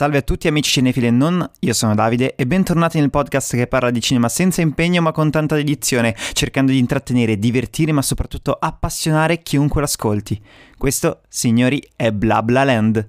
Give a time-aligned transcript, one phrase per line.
[0.00, 3.66] Salve a tutti amici cinefili e non, io sono Davide e bentornati nel podcast che
[3.66, 8.56] parla di cinema senza impegno ma con tanta dedizione, cercando di intrattenere, divertire ma soprattutto
[8.58, 10.40] appassionare chiunque l'ascolti.
[10.78, 13.08] Questo, signori, è Blabla Land.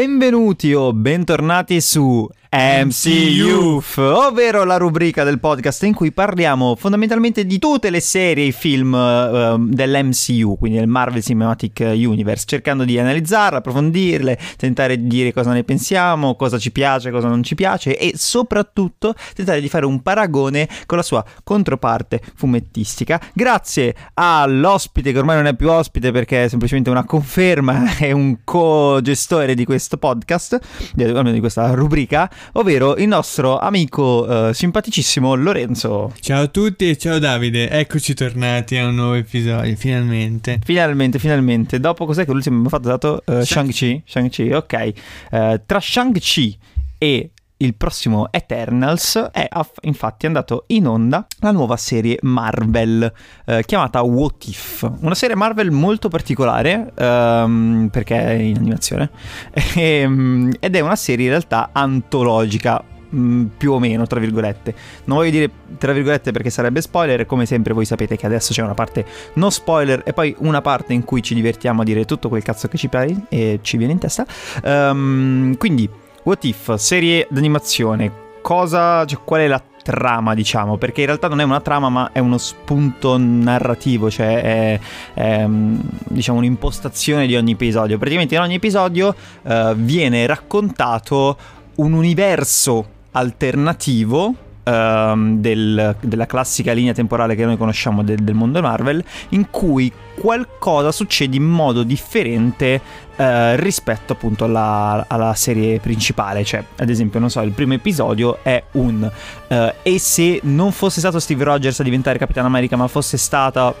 [0.00, 7.60] Benvenuti o bentornati su MCU, ovvero la rubrica del podcast in cui parliamo fondamentalmente di
[7.60, 13.58] tutte le serie e film uh, dell'MCU, quindi del Marvel Cinematic Universe, cercando di analizzarle,
[13.58, 18.14] approfondirle, tentare di dire cosa ne pensiamo, cosa ci piace, cosa non ci piace e
[18.16, 23.20] soprattutto tentare di fare un paragone con la sua controparte fumettistica.
[23.32, 28.38] Grazie all'ospite che ormai non è più ospite perché è semplicemente una conferma e un
[28.42, 30.58] co-gestore di questo podcast,
[30.98, 36.12] almeno di questa rubrica, ovvero il nostro amico eh, simpaticissimo Lorenzo.
[36.20, 40.60] Ciao a tutti e ciao Davide, eccoci tornati a un nuovo episodio, finalmente.
[40.64, 41.80] Finalmente, finalmente.
[41.80, 42.88] Dopo cos'è che l'ultimo abbiamo fatto?
[42.88, 44.02] Dato uh, Shang-Chi?
[44.04, 44.92] Shang-Chi, ok.
[45.30, 46.58] Uh, tra Shang-Chi
[46.98, 47.30] e
[47.62, 49.48] il prossimo Eternals è
[49.82, 53.12] infatti andato in onda la nuova serie Marvel
[53.44, 59.10] eh, chiamata What If, una serie Marvel molto particolare ehm, perché è in animazione
[59.76, 62.82] ehm, ed è una serie in realtà antologica
[63.14, 64.74] mm, più o meno, tra virgolette.
[65.04, 68.62] Non voglio dire tra virgolette perché sarebbe spoiler, come sempre voi sapete che adesso c'è
[68.62, 69.04] una parte
[69.34, 72.68] no spoiler e poi una parte in cui ci divertiamo a dire tutto quel cazzo
[72.68, 74.24] che ci pare e ci viene in testa.
[74.62, 75.88] Um, quindi
[76.22, 78.12] What If, serie d'animazione,
[78.42, 82.10] cosa, cioè, qual è la trama, diciamo, perché in realtà non è una trama, ma
[82.12, 84.80] è uno spunto narrativo, cioè è,
[85.14, 87.96] è diciamo un'impostazione di ogni episodio.
[87.96, 91.36] Praticamente in ogni episodio uh, viene raccontato
[91.76, 98.60] un universo alternativo uh, del, della classica linea temporale che noi conosciamo del, del, mondo
[98.60, 102.80] Marvel, in cui qualcosa succede in modo differente
[103.16, 103.22] uh,
[103.56, 106.44] rispetto appunto alla, alla, serie principale.
[106.44, 109.10] Cioè, ad esempio, non so, il primo episodio è un
[109.48, 113.74] uh, e se non fosse stato Steve Rogers a diventare Capitano America, ma fosse stata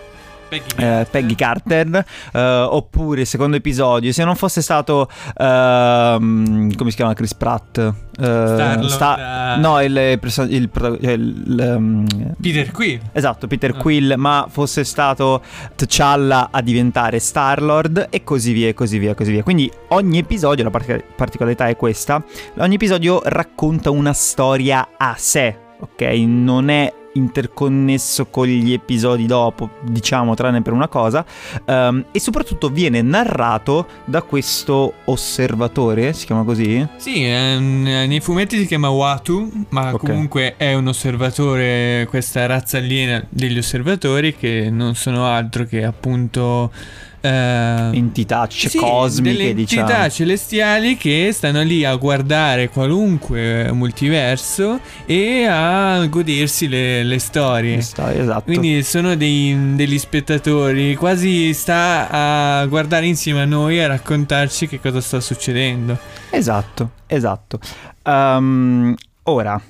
[0.50, 2.04] Peggy Carter, eh, Peggy Carter.
[2.32, 7.94] Eh, oppure secondo episodio se non fosse stato ehm, come si chiama Chris Pratt?
[8.20, 10.18] Uh, sta- no il, il,
[10.50, 12.06] il, il um,
[12.38, 13.00] Peter Quill.
[13.12, 13.78] Esatto Peter oh.
[13.78, 15.40] Quill ma fosse stato
[15.74, 19.42] T'Challa a diventare Star Lord e così via e così via così via.
[19.42, 22.22] Quindi ogni episodio la particolarità è questa
[22.58, 26.02] ogni episodio racconta una storia a sé ok?
[26.26, 31.24] Non è interconnesso con gli episodi dopo, diciamo, tranne per una cosa,
[31.66, 36.86] um, e soprattutto viene narrato da questo osservatore, si chiama così?
[36.96, 40.08] Sì, ehm, nei fumetti si chiama Watu, ma okay.
[40.08, 46.70] comunque è un osservatore, questa razza aliena degli osservatori che non sono altro che appunto
[46.72, 49.82] eh, entità c- sì, cosmiche, delle diciamo.
[49.82, 57.76] entità celestiali che stanno lì a guardare qualunque multiverso e a godersi le, le storie.
[57.76, 58.42] Le storie, esatto.
[58.44, 64.66] Quindi sono dei, degli spettatori, quasi sta a guardare insieme a noi e a raccontarci
[64.66, 65.98] che cosa sta succedendo.
[66.30, 67.58] Esatto, esatto.
[68.04, 68.94] Um,
[69.24, 69.60] ora,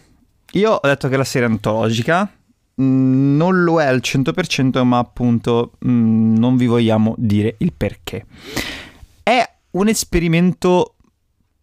[0.52, 2.30] io ho detto che la serie è antologica
[2.80, 8.26] non lo è al 100%, ma appunto mh, mm, non vi vogliamo dire il perché.
[9.22, 10.94] È un esperimento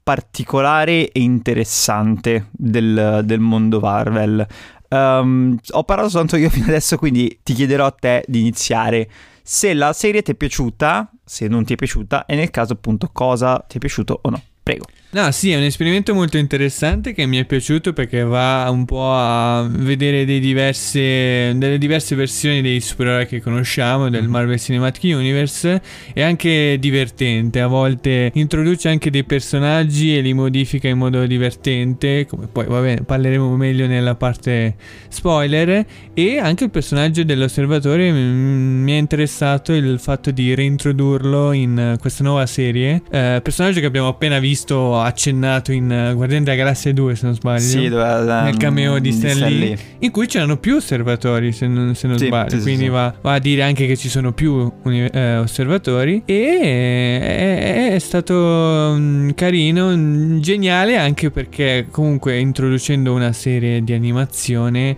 [0.03, 4.45] particolare e interessante del, del mondo Marvel.
[4.89, 9.09] Um, ho parlato soltanto io fino adesso, quindi ti chiederò a te di iniziare
[9.43, 13.09] se la serie ti è piaciuta, se non ti è piaciuta e nel caso appunto
[13.13, 14.41] cosa ti è piaciuto o no.
[14.61, 14.85] Prego.
[15.17, 19.11] No, sì, è un esperimento molto interessante che mi è piaciuto perché va un po'
[19.11, 24.29] a vedere diverse, delle diverse versioni dei supereroi che conosciamo del mhm.
[24.29, 25.81] Marvel Cinematic Universe.
[26.13, 32.27] È anche divertente, a volte introduce anche dei personaggi e li modifica in modo divertente,
[32.27, 34.75] come poi vabbè, parleremo meglio nella parte
[35.07, 35.83] spoiler.
[36.13, 42.45] E anche il personaggio dell'osservatore mi è interessato il fatto di reintrodurlo in questa nuova
[42.45, 43.01] serie.
[43.09, 47.35] Eh, personaggio che abbiamo appena visto accennato in uh, Guardiani della Galassia 2 se non
[47.35, 47.59] sbaglio.
[47.59, 51.95] Sì, dove, um, nel cameo di Stan Lee in cui c'erano più osservatori se non,
[51.95, 52.57] se non sì, sbaglio.
[52.57, 56.21] sì, quindi va, va, a dire anche che ci sono più eh, osservatori.
[56.25, 64.95] E è, è stato um, carino geniale anche perché comunque introducendo una serie di animazione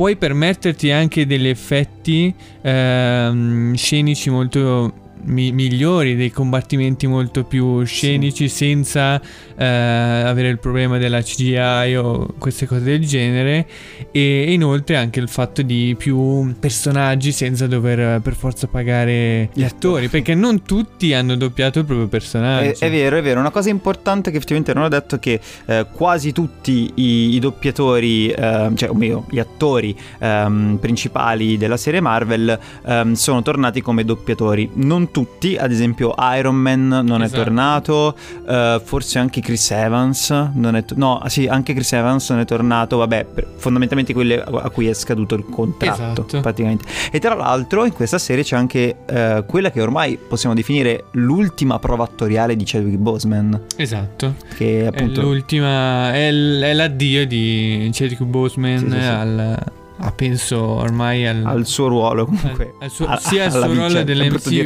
[0.00, 8.48] puoi permetterti anche degli effetti ehm, scenici molto mi- migliori, dei combattimenti molto più scenici
[8.48, 9.20] senza
[9.56, 13.66] eh, avere il problema della CGI o queste cose del genere
[14.10, 19.62] e inoltre anche il fatto di più personaggi senza dover eh, per forza pagare gli
[19.62, 22.80] attori perché non tutti hanno doppiato il proprio personaggio.
[22.80, 23.40] È, è vero, è vero.
[23.40, 27.38] Una cosa importante che effettivamente non ho detto è che eh, quasi tutti i, i
[27.38, 33.80] doppiatori, eh, cioè o meglio, gli attori ehm, principali della serie Marvel ehm, sono tornati
[33.80, 34.70] come doppiatori.
[34.74, 37.40] Non tutti, ad esempio Iron Man non Esatto.
[37.40, 38.16] è tornato,
[38.48, 42.40] eh, forse anche Chris Evans non è to- no, ah, sì, anche Chris Evans non
[42.40, 43.26] è tornato, vabbè,
[43.56, 46.40] fondamentalmente quelle a cui è scaduto il contratto, Esatto.
[46.40, 46.84] praticamente.
[47.10, 51.78] E tra l'altro in questa serie c'è anche eh, quella che ormai possiamo definire l'ultima
[51.78, 54.34] prova attoriale di Chadwick Boseman, Esatto.
[54.56, 59.06] che È appunto l'ultima, è, l- è l'addio di Chadwick Boseman Sì, sì, sì.
[59.06, 59.58] al,
[60.02, 62.74] a penso ormai al, al suo ruolo al- comunque.
[62.78, 64.62] al suo- a- sia al suo vita, ruolo dire, dell'MCU sia...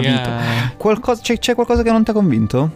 [0.00, 0.40] vita.
[0.76, 2.70] Qualcosa, c'è, c'è qualcosa che non ti ha convinto?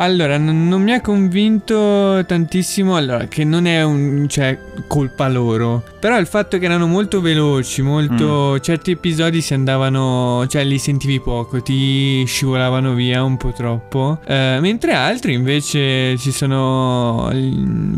[0.00, 6.18] Allora, non mi ha convinto tantissimo, allora, che non è un, cioè, colpa loro, però
[6.18, 8.60] il fatto che erano molto veloci, molto, Mm.
[8.62, 14.56] certi episodi si andavano, cioè li sentivi poco, ti scivolavano via un po' troppo, Eh,
[14.62, 17.30] mentre altri invece si sono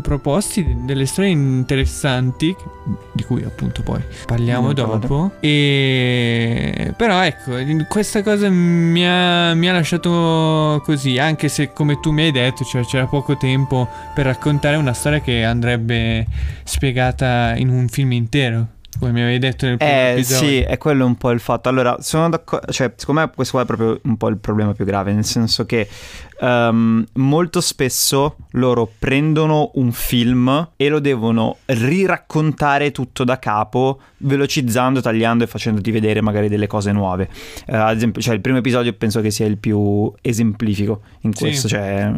[0.03, 2.53] proposti de- delle storie interessanti,
[3.13, 7.53] di cui appunto poi parliamo Mm, dopo, e però ecco,
[7.87, 12.65] questa cosa mi ha, mi ha lasciato così, anche se come tu mi hai detto,
[12.65, 16.27] cioè c'era poco tempo per raccontare una storia che andrebbe
[16.65, 18.67] spiegata in un film intero,
[18.99, 20.49] come mi avevi detto nel primo Eh episodio.
[20.49, 21.69] sì, è quello un po' il fatto.
[21.69, 24.85] Allora, sono d'accordo, cioè, secondo me questo qua è proprio un po' il problema più
[24.85, 25.89] grave, nel senso che
[26.43, 35.01] ehm, molto spesso loro prendono un film e lo devono riraccontare tutto da capo, velocizzando,
[35.01, 37.29] tagliando e facendoti vedere magari delle cose nuove.
[37.67, 41.45] Eh, ad esempio, cioè, il primo episodio penso che sia il più esemplifico in Sì.
[41.45, 42.13] questo, cioè,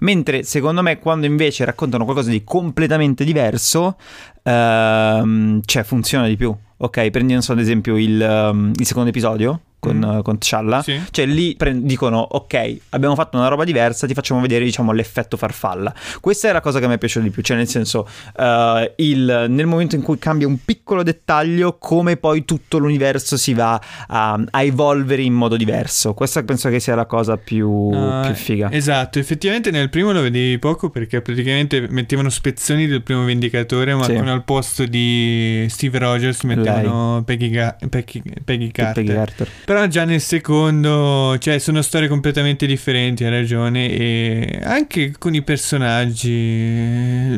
[0.00, 3.96] mentre secondo me quando invece raccontano qualcosa di completamente diverso,
[4.42, 6.54] ehm, cioè funziona di più.
[6.82, 10.20] Ok, prendi non so, ad esempio il, ehm, il secondo episodio con, Mm.
[10.20, 10.82] con T'Challa.
[10.82, 11.00] Sì.
[11.10, 15.36] Cioè lì pre- dicono ok, abbiamo fatto una roba diversa, ti facciamo vedere diciamo l'effetto
[15.36, 15.92] farfalla.
[16.20, 18.06] Questa è la cosa che mi è piaciuta di più, cioè nel senso
[18.38, 23.54] eh, il- nel momento in cui cambia un piccolo dettaglio come poi tutto l'universo si
[23.54, 26.14] va a, a evolvere in modo diverso.
[26.14, 28.70] Questa penso che sia la cosa più, Ah, più figa.
[28.70, 34.04] Esatto, effettivamente nel primo lo vedevi poco perché praticamente mettevano spezzoni del primo Vendicatore, ma
[34.04, 34.14] Sì.
[34.16, 39.02] al posto di Steve Rogers mettevano Peggy, Ga- Peggy- Peggy Carter.
[39.04, 39.48] Peggy Carter.
[39.70, 45.42] Però già nel secondo, cioè sono storie completamente differenti, hai ragione, e anche con i
[45.42, 46.28] personaggi,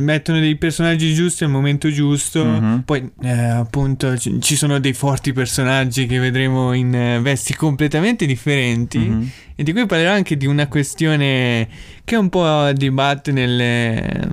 [0.01, 2.83] mettono dei personaggi giusti al momento giusto, Mhm.
[2.87, 8.25] poi eh, appunto ci ci sono dei forti personaggi che vedremo in eh, vesti completamente
[8.25, 8.99] differenti.
[8.99, 9.31] Mhm.
[9.55, 11.69] E di cui parlerò anche di una questione
[12.03, 14.31] che un po' dibatte nelle-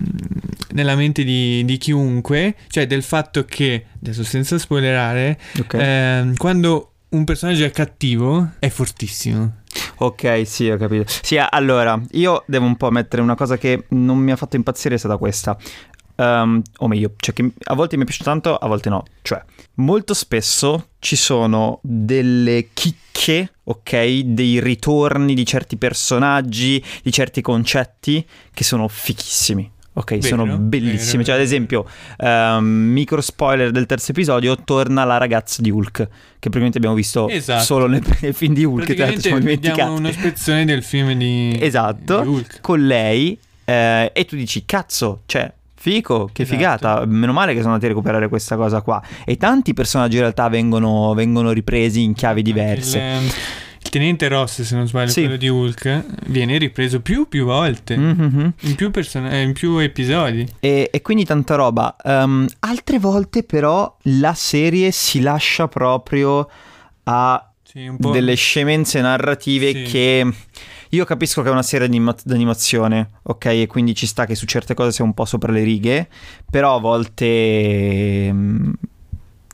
[0.72, 5.74] nella mente di, di chiunque, cioè del fatto che, adesso senza spoilerare, Ok.
[5.78, 9.58] ehm, quando un personaggio è cattivo è fortissimo.
[9.98, 11.12] Ok, sì, ho capito.
[11.22, 14.96] Sì, allora, io devo un po' mettere una cosa che non mi ha fatto impazzire,
[14.96, 15.58] è stata questa.
[16.16, 19.04] Ehm, o meglio, cioè che a volte mi piaciuto tanto, a volte no.
[19.22, 19.44] Cioè,
[19.76, 24.20] molto spesso ci sono delle chicche, ok?
[24.20, 29.70] Dei ritorni di certi personaggi, di certi concetti che sono fichissimi.
[30.00, 31.12] Ok, Vero, sono bellissimi.
[31.18, 31.86] vero, Cioè, ad esempio,
[32.18, 36.08] ehm, micro spoiler del terzo episodio, torna la ragazza di Hulk, che
[36.40, 37.64] praticamente abbiamo visto Esatto.
[37.66, 41.58] solo nel, nel film di Hulk, tra l'altro siamo dimenticati uno spezzone del film di,
[41.60, 42.22] Esatto.
[42.22, 42.62] di Hulk.
[42.62, 46.58] con lei eh, e tu dici cazzo, cioè fico, che Esatto.
[46.58, 50.22] figata, meno male che sono andati a recuperare questa cosa qua e tanti personaggi in
[50.22, 52.98] realtà vengono, vengono ripresi in chiavi diverse.
[52.98, 53.32] Il,
[53.90, 55.22] il tenente Ross, se non sbaglio, Sì.
[55.22, 57.98] quello di Hulk, viene ripreso più più volte.
[57.98, 58.54] Mhm.
[58.62, 60.48] In più, person- eh, in più episodi.
[60.60, 61.96] E, e quindi tanta roba.
[62.04, 66.48] Ehm, altre volte però la serie si lascia proprio
[67.04, 69.84] a Sì, delle scemenze narrative Sì.
[69.92, 70.34] che
[70.90, 73.46] io capisco che è una serie anima- d'animazione, ok?
[73.46, 76.08] E quindi ci sta che su certe cose sia un po' sopra le righe,
[76.50, 78.34] però a volte...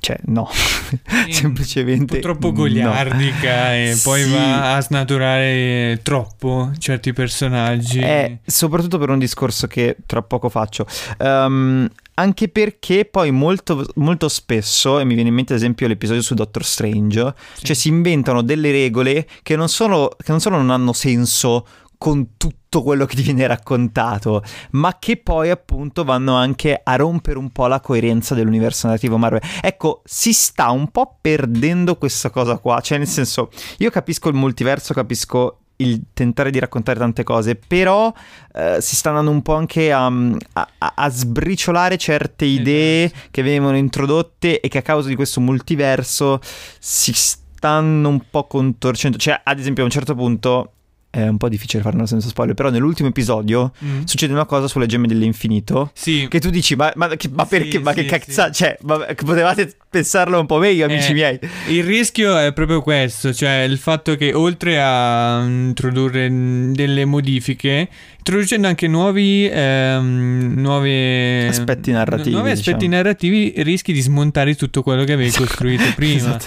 [0.06, 0.48] Cioè, no,
[1.30, 2.20] semplicemente...
[2.20, 2.54] troppo no.
[2.54, 4.30] goliardica e poi Sì.
[4.32, 8.00] va a snaturare troppo certi personaggi.
[8.02, 10.86] Eh, soprattutto per un discorso che tra poco faccio.
[11.18, 16.22] Ehm, anche perché poi molto, molto spesso, e mi viene in mente ad esempio l'episodio
[16.22, 17.66] su Doctor Strange, Sì.
[17.66, 21.66] cioè si inventano delle regole che non, solo, che non solo non hanno senso
[21.98, 27.38] con tutto quello che ti viene raccontato, ma che poi appunto vanno anche a rompere
[27.38, 29.42] un po' la coerenza dell'universo narrativo Marvel.
[29.62, 34.36] Ecco, si sta un po' perdendo questa cosa qua, cioè nel senso, io capisco il
[34.36, 38.14] multiverso, capisco il tentare di raccontare tante cose, però
[38.54, 43.78] eh, si sta andando un po' anche a, a, a sbriciolare certe idee che venivano
[43.78, 46.40] introdotte e che a causa di questo multiverso
[46.80, 49.18] si stanno un po' contorcendo.
[49.18, 50.75] Cioè, ad esempio, a un certo punto
[51.16, 54.04] è un po' difficile farlo senza spoiler, però nell'ultimo episodio mm.
[54.04, 55.92] succede una cosa sulle gemme dell'infinito.
[55.94, 56.28] Sì.
[56.30, 57.78] Che tu dici, ma, ma, che, ma perché?
[57.78, 58.44] Sì, ma sì, che cazzo?
[58.48, 58.52] Sì.
[58.52, 61.40] Cioè, ma, potevate pensarlo un po' meglio, amici eh, miei.
[61.70, 67.88] Il rischio è proprio questo, cioè il fatto che oltre a introdurre delle modifiche,
[68.18, 72.32] introducendo anche nuovi, ehm, nuove, aspetti narrativi.
[72.32, 72.96] nuovi aspetti diciamo.
[72.96, 76.38] narrativi, rischi di smontare tutto quello che avevi costruito prima.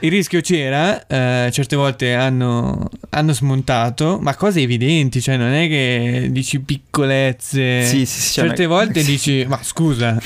[0.00, 5.68] Il rischio c'era, eh, certe volte hanno, hanno, smontato, ma cose evidenti, cioè non è
[5.68, 7.84] che dici piccolezze.
[7.84, 8.74] Sì, sì, sì, certe ma...
[8.74, 10.18] volte dici, ma scusa.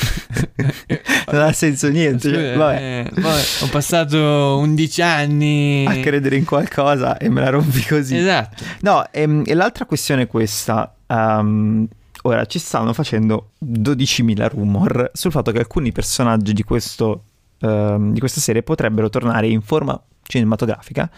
[1.31, 2.31] non ha senso niente.
[2.31, 3.05] Cioè, vabbè.
[3.07, 8.17] Eh, vabbè, ho passato 11 anni a credere in qualcosa e me la rompi così.
[8.17, 8.65] Esatto.
[8.81, 11.87] No, e, ehm, e l'altra questione è questa Um,
[12.23, 17.25] ora ci stanno facendo 12.000 rumor sul fatto che alcuni personaggi di, questo,
[17.61, 21.09] um, di questa serie potrebbero tornare in forma cinematografica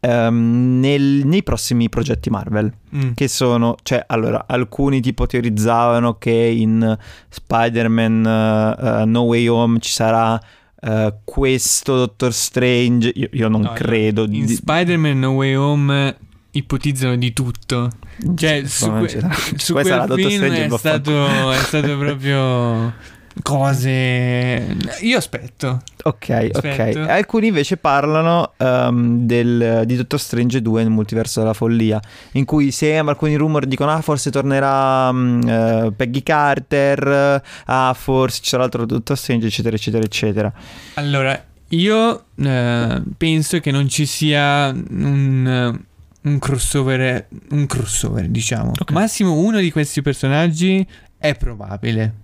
[0.00, 2.70] um, nel, nei prossimi progetti Marvel.
[2.94, 3.12] Mm.
[3.14, 6.96] Che sono, cioè, allora, alcuni tipo teorizzavano che in
[7.28, 10.38] Spider-Man uh, uh, No Way Home ci sarà.
[10.86, 14.24] Uh, questo Doctor Strange, io, io non no, credo.
[14.24, 14.54] In di...
[14.54, 16.16] Spider-Man No Way Home
[16.50, 17.90] ipotizzano di tutto.
[18.36, 22.92] Cioè, su, que- su quel film è stato, è stato proprio
[23.42, 24.76] cose.
[25.00, 25.82] Io aspetto.
[26.04, 27.00] Ok, aspetto.
[27.00, 27.08] ok.
[27.08, 32.00] Alcuni invece parlano um, del, di Dottor Strange 2 nel multiverso della follia,
[32.32, 38.40] in cui sembra alcuni rumor dicono ah forse tornerà um, uh, Peggy Carter, ah forse
[38.42, 40.52] ci sarà altro Dottor Strange eccetera eccetera eccetera.
[40.94, 45.82] Allora, io uh, penso che non ci sia un
[46.24, 48.72] un crossover, un crossover diciamo.
[48.78, 48.96] Okay.
[48.96, 50.86] Massimo uno di questi personaggi
[51.18, 52.22] è probabile.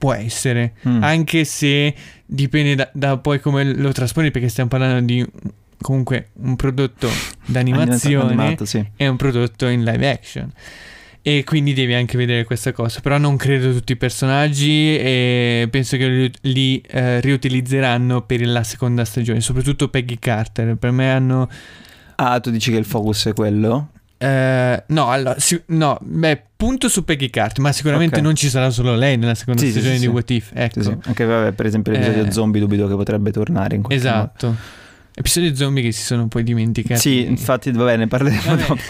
[0.00, 1.02] Può essere, mm.
[1.02, 5.26] anche se dipende da, da, poi come lo trasponi, perché stiamo parlando di
[5.78, 7.08] comunque un prodotto
[7.44, 8.82] d'animazione animato, sì.
[8.96, 10.50] e un prodotto in live action.
[11.20, 13.00] E quindi devi anche vedere questa cosa.
[13.00, 18.62] Però non credo tutti i personaggi e penso che li, li eh, riutilizzeranno per la
[18.62, 20.76] seconda stagione, soprattutto Peggy Carter.
[20.76, 21.46] Per me hanno
[22.22, 23.92] Ah, tu dici che il focus è quello?
[24.22, 28.26] Eh, no, allora, si, no, beh, punto su Peggy Carter, ma sicuramente okay.
[28.26, 30.10] non ci sarà solo lei nella seconda sì, stagione sì, di sì.
[30.10, 30.50] What If.
[30.52, 30.98] Ecco.
[31.04, 34.46] Anche vabbè, per esempio l'episodio eh, zombie dubito che potrebbe tornare in questo Esatto.
[34.46, 34.58] Modo.
[35.14, 37.00] Episodi zombie che si sono poi dimenticati.
[37.00, 38.66] Sì, infatti, va bene, parleremo vabbè.
[38.66, 38.82] dopo.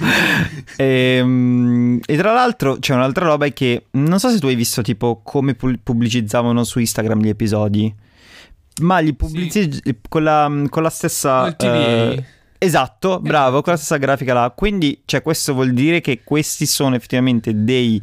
[0.76, 0.84] e,
[1.22, 5.20] ehm, e, tra l'altro c'è un'altra roba che non so se tu hai visto tipo
[5.22, 7.94] come pubblicizzavano su Instagram gli episodi,
[8.80, 11.54] ma li pubblicizzi con, la, con la stessa...
[11.56, 12.20] Uh,
[12.62, 14.52] Esatto, bravo, con la stessa grafica là.
[14.54, 18.02] Quindi, cioè, questo vuol dire che questi sono effettivamente dei...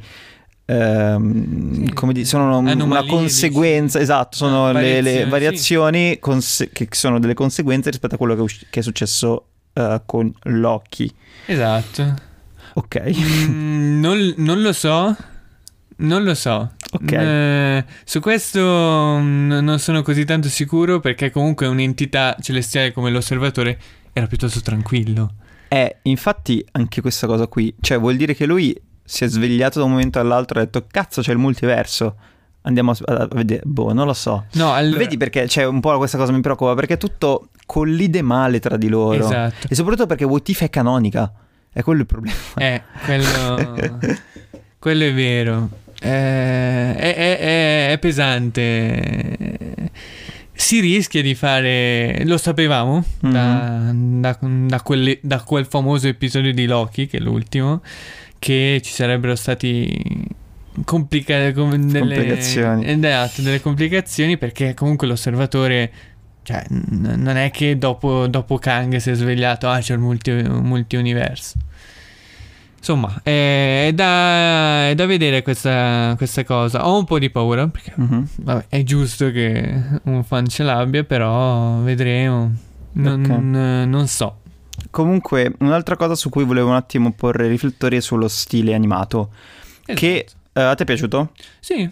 [0.65, 6.19] Ehm, come dire, sono Anomalie, una conseguenza, esatto, sono le, le, variazioni sì.
[6.19, 10.33] conse- che sono delle conseguenze rispetto a quello che, us- che è successo uh, con
[10.45, 11.13] Loki.
[11.45, 12.15] Esatto.
[12.73, 13.01] Ok.
[13.47, 15.15] Mm, non, non, lo so.
[15.97, 16.71] Non lo so.
[16.93, 17.11] Ok.
[17.11, 18.59] Eh, su questo
[19.19, 23.79] n- non sono così tanto sicuro perché comunque un'entità celestiale come l'osservatore
[24.17, 25.33] era piuttosto tranquillo.
[25.69, 29.85] Eh, infatti anche questa cosa qui, cioè vuol dire che lui si è svegliato da
[29.85, 32.15] un momento all'altro e ha detto cazzo c'è il multiverso.
[32.61, 34.45] Andiamo a, vedere, boh, non lo so.
[34.53, 34.97] No, allora...
[34.97, 38.89] Vedi perché c'è un po' questa cosa mi preoccupa, perché tutto collide male tra di
[38.89, 39.23] loro.
[39.23, 39.67] Esatto.
[39.69, 41.31] E soprattutto perché What If è canonica.
[41.71, 42.35] È quello il problema.
[42.57, 43.77] Eh, quello...
[44.79, 45.69] quello è vero.
[46.01, 49.56] Eh, è, è, è, è pesante
[50.67, 53.33] si rischia di fare, lo sapevamo mm-hmm.
[53.33, 57.81] da, da, da, quelle, da, quel famoso episodio di Loki, che è l'ultimo,
[58.37, 60.27] che ci sarebbero stati
[60.83, 62.85] complica- com- delle, complicazioni.
[62.85, 65.89] Esatto, delle complicazioni perché comunque l'osservatore
[66.43, 70.33] cioè, n- non è che dopo, dopo, Kang si è svegliato, ah c'è il multi-
[70.33, 71.53] multi-universo.
[72.77, 76.87] Insomma, è, è, da, è da, vedere questa, questa, cosa.
[76.87, 78.27] Ho un po' di paura perché uh-huh.
[78.37, 82.53] vabbè, è giusto che un fan ce l'abbia, però vedremo.
[82.93, 83.85] Non, okay.
[83.87, 84.39] non, so.
[84.89, 89.31] Comunque, un'altra cosa su cui volevo un attimo porre riflettori è sullo stile animato.
[89.85, 89.93] Esatto.
[89.93, 91.31] Che uh, a te è piaciuto?
[91.59, 91.89] Sì.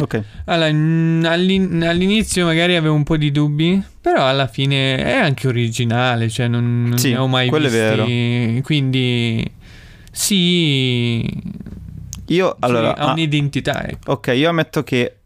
[0.00, 0.22] Ok.
[0.46, 6.30] Allora, all'in- all'inizio magari avevo un po' di dubbi, però alla fine è anche originale,
[6.30, 7.78] cioè non, non sì, ne ho mai quello visti.
[7.78, 8.60] È vero.
[8.62, 9.60] Quindi
[10.12, 11.26] Sì.
[12.26, 12.94] Io allora.
[12.96, 14.12] ha ah, un'identità, ecco.
[14.12, 15.16] ok, io ammetto che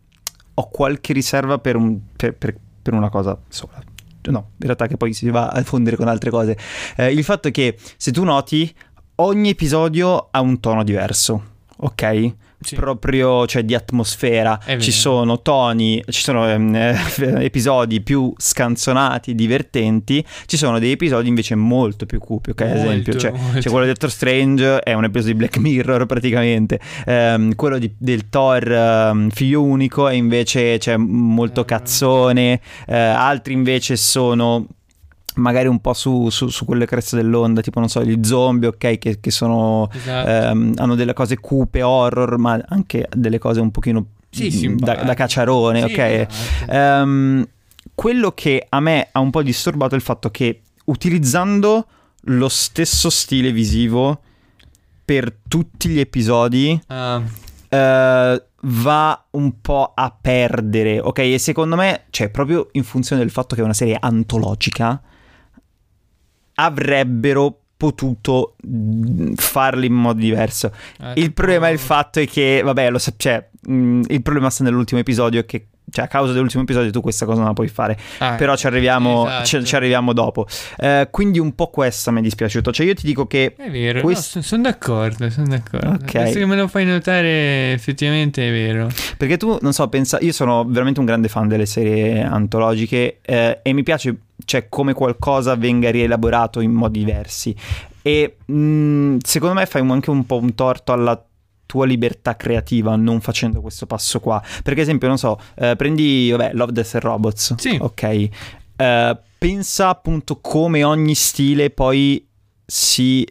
[0.55, 3.83] ho qualche riserva per, un- per- per- per una cosa sola.
[4.28, 6.57] No, in realtà che poi si va a fondere con altre cose.
[6.97, 8.73] Eh, il fatto è che se tu noti,
[9.16, 11.45] ogni episodio ha un tono diverso,
[11.76, 12.35] ok?
[12.66, 12.75] Sì.
[12.75, 14.58] Proprio, cioè, di atmosfera.
[14.78, 16.96] Ci sono toni, ci sono eh,
[17.44, 20.25] episodi più scanzonati, divertenti.
[20.46, 22.61] Ci sono dei episodi invece molto più cupi, ok?
[22.62, 26.80] Ad esempio, cioè, c'è quello di Doctor Strange, è un episodio di Black Mirror praticamente.
[27.06, 31.64] Ehm, quello di- del Thor ehm, figlio unico è invece c'è molto Eh.
[31.64, 32.61] cazzone.
[32.87, 34.66] Eh, altri invece sono
[35.37, 38.99] magari un po' su, su, su quelle creste dell'onda, tipo non so, gli zombie, ok,
[38.99, 39.88] che, che sono...
[39.93, 40.28] Esatto.
[40.28, 44.99] ehm, hanno delle cose cupe, horror, ma anche delle cose un pochino Sì, simpatiche.
[45.00, 46.26] da, da cacciarone, Sì, ok?
[46.69, 47.47] Ehm,
[47.95, 51.87] quello che a me ha un po' disturbato è il fatto che utilizzando
[52.28, 54.21] lo stesso stile visivo
[55.05, 57.23] per tutti gli episodi Ah,
[57.69, 61.19] eh, va un po' a perdere, ok?
[61.21, 65.00] E secondo me, cioè, proprio in funzione del fatto che è una serie antologica,
[66.56, 70.72] avrebbero potuto mm, farlo in modo diverso.
[70.98, 74.50] ah, Il problema è il fatto è che, vabbè, lo sa- cioè, mm, il problema
[74.50, 77.69] sta nell'ultimo episodio che cioè a causa dell'ultimo episodio tu questa cosa non la puoi
[77.69, 79.45] fare Ah, però ci arriviamo, esatto.
[79.45, 80.47] ci, ci arriviamo dopo
[80.78, 84.00] Eh, quindi un po' questa mi è dispiaciuto cioè io ti dico che È vero,
[84.00, 85.90] Questo- sono d'accordo, sono d'accordo.
[86.02, 86.14] Ok.
[86.16, 88.88] Adesso che me lo fai notare, effettivamente è vero.
[89.16, 93.61] Perché tu, non so, pensa, io sono veramente un grande fan delle serie antologiche eh,
[93.62, 97.55] e mi piace cioè, come qualcosa venga rielaborato in modi diversi.
[98.02, 101.21] E mh, secondo me fai anche un po' un torto alla
[101.66, 104.42] tua libertà creativa non facendo questo passo qua.
[104.62, 107.54] Perché, esempio, non so, eh, prendi, vabbè, Love, Death and Robots.
[107.56, 107.76] Sì.
[107.80, 108.28] Ok.
[108.76, 112.26] Eh, pensa appunto come ogni stile poi
[112.64, 113.26] si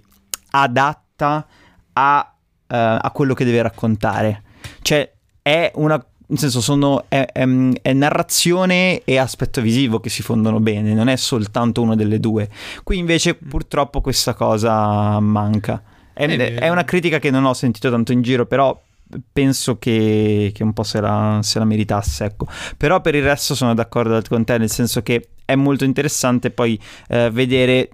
[0.51, 1.47] adatta
[1.93, 2.35] a,
[2.67, 4.43] eh, a quello che deve raccontare.
[4.81, 5.11] Cioè,
[5.41, 6.03] è una.
[6.27, 7.47] Nel senso, sono, è, è-
[7.83, 12.49] è narrazione e aspetto visivo che si fondono bene, non è soltanto una delle due.
[12.83, 15.83] Qui invece, purtroppo, questa cosa manca.
[16.15, 18.81] È, È è una critica che non ho sentito tanto in giro, però
[19.31, 22.25] penso che, che un po' se la, se la meritasse.
[22.25, 22.47] Ecco.
[22.77, 26.79] Però per il resto sono d'accordo con te, nel senso che è molto interessante poi
[27.09, 27.89] eh, vedere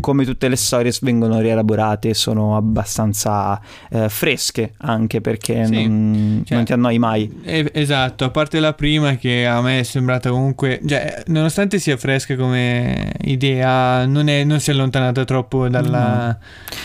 [0.00, 5.86] come tutte le storie vengono rielaborate, sono abbastanza eh, fresche anche perché Sì.
[5.86, 7.40] non, Cioè, non ti annoi mai.
[7.42, 11.96] Eh, esatto, a parte la prima che a me è sembrata comunque, cioè, nonostante sia
[11.98, 16.38] fresca come idea, non, è- non si è allontanata troppo dalla...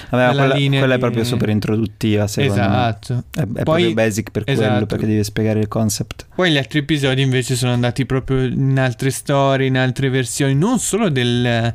[0.10, 2.68] Vabbè, dalla quella, linea quella è di- proprio super introduttiva, secondo me.
[2.68, 3.24] Esatto.
[3.34, 4.86] È, è Poi- proprio basic per quello, esatto.
[4.86, 6.26] perché devi spiegare il concept.
[6.36, 10.80] Poi gli altri episodi invece sono andati proprio in altre storie, in altre versioni, non
[10.80, 11.74] solo del,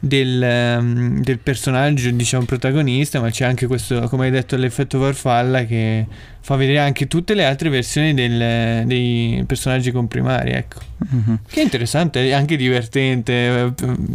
[0.00, 0.40] del,
[1.20, 6.06] del personaggio, diciamo, protagonista, ma c'è anche questo, come hai detto, l'effetto farfalla che
[6.40, 10.80] fa vedere anche tutte le altre versioni del- dei personaggi comprimari, ecco.
[11.08, 11.38] Mhm.
[11.48, 13.72] Che è interessante, è anche divertente, eh,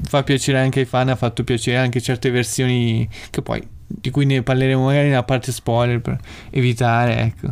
[0.07, 4.25] fa piacere anche ai fan, ha fatto piacere anche certe versioni che poi di cui
[4.25, 6.17] ne parleremo magari nella parte spoiler per
[6.51, 7.51] evitare, ecco.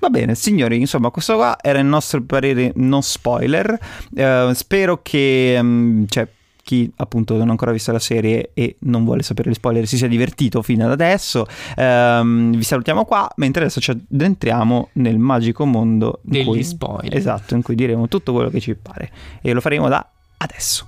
[0.00, 3.78] Va bene, signori, insomma, questo qua era il nostro parere non spoiler.
[4.14, 6.26] Eh, spero che mm, cioè,
[6.68, 9.96] chi appunto non ha ancora visto la serie e non vuole sapere gli spoiler si
[9.96, 11.46] sia divertito fino ad adesso.
[11.74, 17.16] Ehm, vi salutiamo qua, mentre adesso ci addentriamo nel magico mondo Degli cui, spoiler.
[17.16, 19.10] Esatto, in cui diremo tutto quello che ci pare.
[19.40, 20.87] E lo faremo da adesso.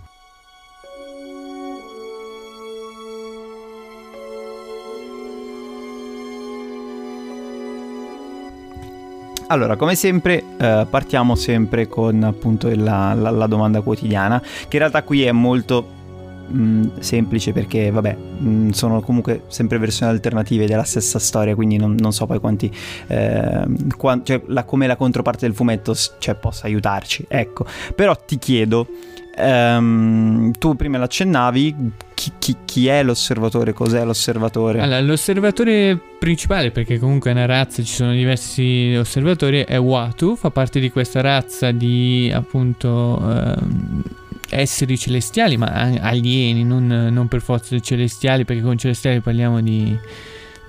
[9.51, 14.79] Allora, come sempre, eh, partiamo sempre con appunto la, la- la domanda quotidiana, che in
[14.79, 15.85] realtà qui è molto
[16.47, 21.97] mh, semplice perché, vabbè, mh, sono comunque sempre versioni alternative della stessa storia, quindi non,
[21.99, 22.73] non so poi quanti,
[23.09, 23.65] eh,
[23.97, 27.67] quan- cioè la- come la controparte del fumetto cioè, possa aiutarci, ecco.
[27.97, 28.87] Però ti chiedo,
[29.37, 31.75] ehm, tu prima l'accennavi,
[32.21, 34.81] chi, chi- chi è l'osservatore, cos'è l'osservatore?
[34.81, 40.51] Allora, l'osservatore principale, perché comunque è una razza, ci sono diversi osservatori, è Watu, fa
[40.51, 44.03] parte di questa razza di appunto ehm,
[44.51, 49.99] esseri celestiali, ma alieni, non, non per forza celestiali, perché con celestiali parliamo di,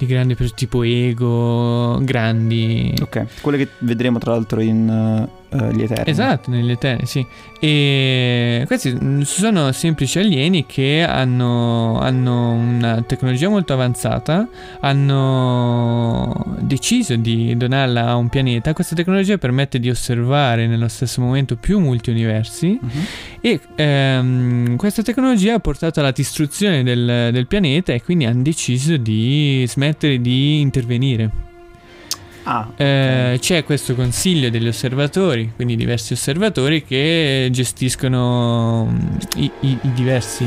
[0.05, 2.93] di grandi pers- tipo ego, grandi.
[3.01, 6.09] Ok, quelle che vedremo tra l'altro in, uh, gli Eterni.
[6.09, 7.25] Esatto, negli Eterni, sì.
[7.59, 14.47] E questi sono semplici alieni che hanno, hanno una tecnologia molto avanzata,
[14.79, 18.73] hanno deciso di donarla a un pianeta.
[18.73, 22.89] Questa tecnologia permette di osservare nello stesso momento più multiuniversi Mhm.
[23.41, 28.97] E ehm, questa tecnologia ha portato alla distruzione del, del pianeta e quindi hanno deciso
[28.97, 31.29] di smettere di intervenire.
[32.43, 38.97] Ah, Eh, c'è questo consiglio degli osservatori, quindi diversi osservatori che gestiscono mm,
[39.37, 40.45] i, i- i diversi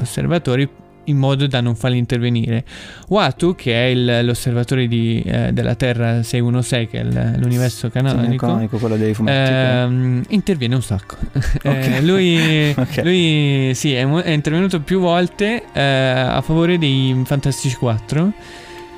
[0.00, 0.68] osservatori
[1.04, 2.64] in modo da non farli intervenire.
[3.08, 7.92] Watu, che è il- l'osservatore di, eh, della Terra 616, che è il- l'universo sì,
[7.92, 9.50] canonico, canonico, quello dei fumetti.
[9.52, 11.16] ehm, interviene un sacco.
[11.62, 12.02] Eh, Ok.
[12.02, 13.00] lui, Ok.
[13.02, 18.32] lui, sì, è, è intervenuto più volte eh, a favore dei Fantastici 4.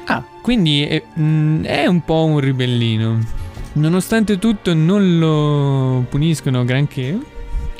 [0.06, 0.24] Ah.
[0.42, 3.18] Quindi è, mm, è un po' un ribellino.
[3.74, 7.16] Nonostante tutto non lo puniscono granché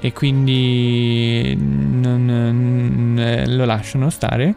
[0.05, 4.55] e quindi non, non- eh, lo lasciano stare.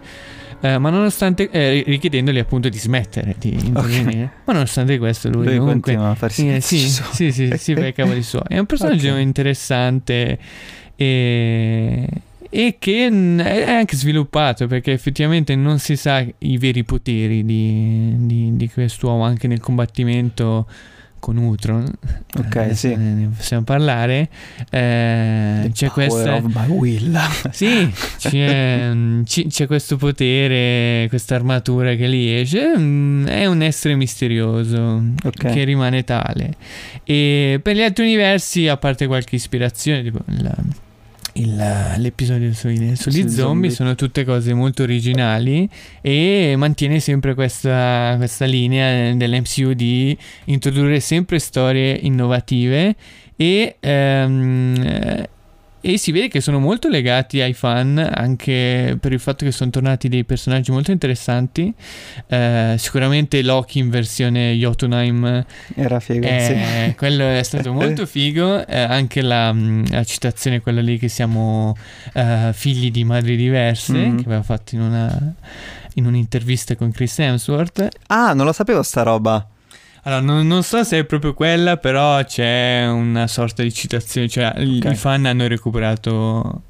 [0.61, 5.57] eh, ma nonostante eh, richiedendogli appunto di smettere di intervenire, ma nonostante questo lui, Lui
[5.57, 7.07] comunque continua a farsi eh, sì, suoi.
[7.13, 8.41] sì, sì, si fa i cavoli suoi.
[8.47, 9.19] È un personaggio Ok.
[9.19, 10.39] interessante
[10.95, 12.07] e,
[12.49, 18.55] e che è anche sviluppato perché effettivamente non si sa i veri poteri di, di,
[18.55, 20.65] di quest'uomo anche nel combattimento
[21.25, 21.91] con Utron.
[22.37, 22.95] Ok, Eh, sì.
[22.95, 24.29] Ne possiamo parlare.
[24.69, 26.39] Eh, c'è questa...
[27.51, 32.77] Sì, c'è, mm, c'è questo potere, questa armatura che li esce.
[32.77, 35.51] mm, È un essere misterioso Ok.
[35.51, 36.53] che rimane tale.
[37.03, 40.55] E per gli altri universi, a parte qualche ispirazione, tipo il-
[41.37, 43.69] il- l'episodio sui, sugli Sui zombie, zombie.
[43.69, 45.69] sono tutte cose molto originali
[46.01, 52.95] e mantiene sempre questa, questa linea dell'MCU di introdurre sempre storie innovative
[53.35, 55.29] e, ehm, eh,
[55.87, 59.69] e si vede che sono molto legati ai fan anche per il fatto che sono
[59.69, 61.71] tornati dei personaggi molto interessanti.
[62.27, 65.45] Eh, sicuramente Loki in versione Jotunheim
[65.75, 66.95] Era figo, eh, sì.
[66.95, 68.65] quello è stato molto figo.
[68.65, 69.53] eh, anche la,
[69.89, 71.75] la citazione, quella lì che siamo
[72.13, 74.17] eh, figli di madri diverse, Mhm.
[74.17, 75.33] che aveva fatto in una
[75.97, 77.87] in un'intervista con Chris Hemsworth.
[78.07, 79.47] Ah, non lo sapevo sta roba.
[80.07, 84.53] Allora, non, non so se è proprio quella, però c'è una sorta di citazione, cioè
[84.59, 84.91] i- Ok.
[84.91, 86.61] i fan hanno recuperato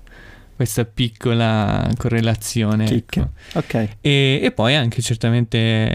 [0.55, 2.89] questa piccola correlazione.
[2.89, 3.31] Ecco.
[3.55, 3.73] Ok.
[3.99, 5.93] E, e poi anche certamente,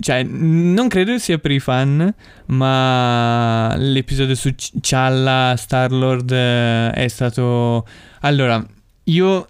[0.00, 2.14] cioè, non credo sia per i fan,
[2.48, 7.86] ma l'episodio su C- Challa, Star-Lord eh, è stato...
[8.20, 8.62] Allora,
[9.04, 9.46] io...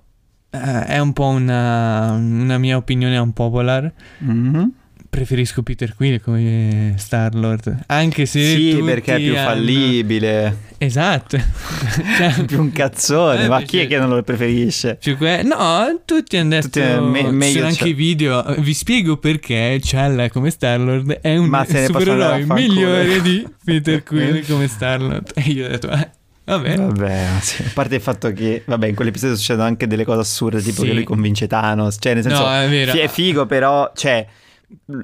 [0.51, 3.93] eh, è un po' una, una mia opinione un popular.
[4.19, 4.73] Mhm.
[5.13, 7.81] Preferisco Peter Quill come Star-Lord.
[7.89, 8.43] Anche se...
[8.43, 10.57] Sì, perché è più hanno- fallibile.
[10.79, 11.37] Esatto.
[12.17, 13.45] Cioè, più un cazzone.
[13.45, 14.99] Eh, ma chi è che non lo preferisce?
[15.19, 17.89] Que- no, tutti hanno detto Tutti, me- meglio sono anche c'è.
[17.89, 18.43] i video.
[18.57, 25.33] Vi spiego perché Challa come Star-Lord è un supereroe migliore di Peter Quill come Star-Lord.
[25.35, 26.09] E io ho detto, eh,
[26.47, 26.77] vabbè.
[26.77, 27.63] Vabbè, sì.
[27.63, 30.89] a parte il fatto che, vabbè, in quell'episodio succedono anche delle cose assurde, tipo Sì.
[30.89, 31.99] che lui convince Thanos.
[32.01, 34.27] Cioè, nel senso, No, è è figo, però, cioè,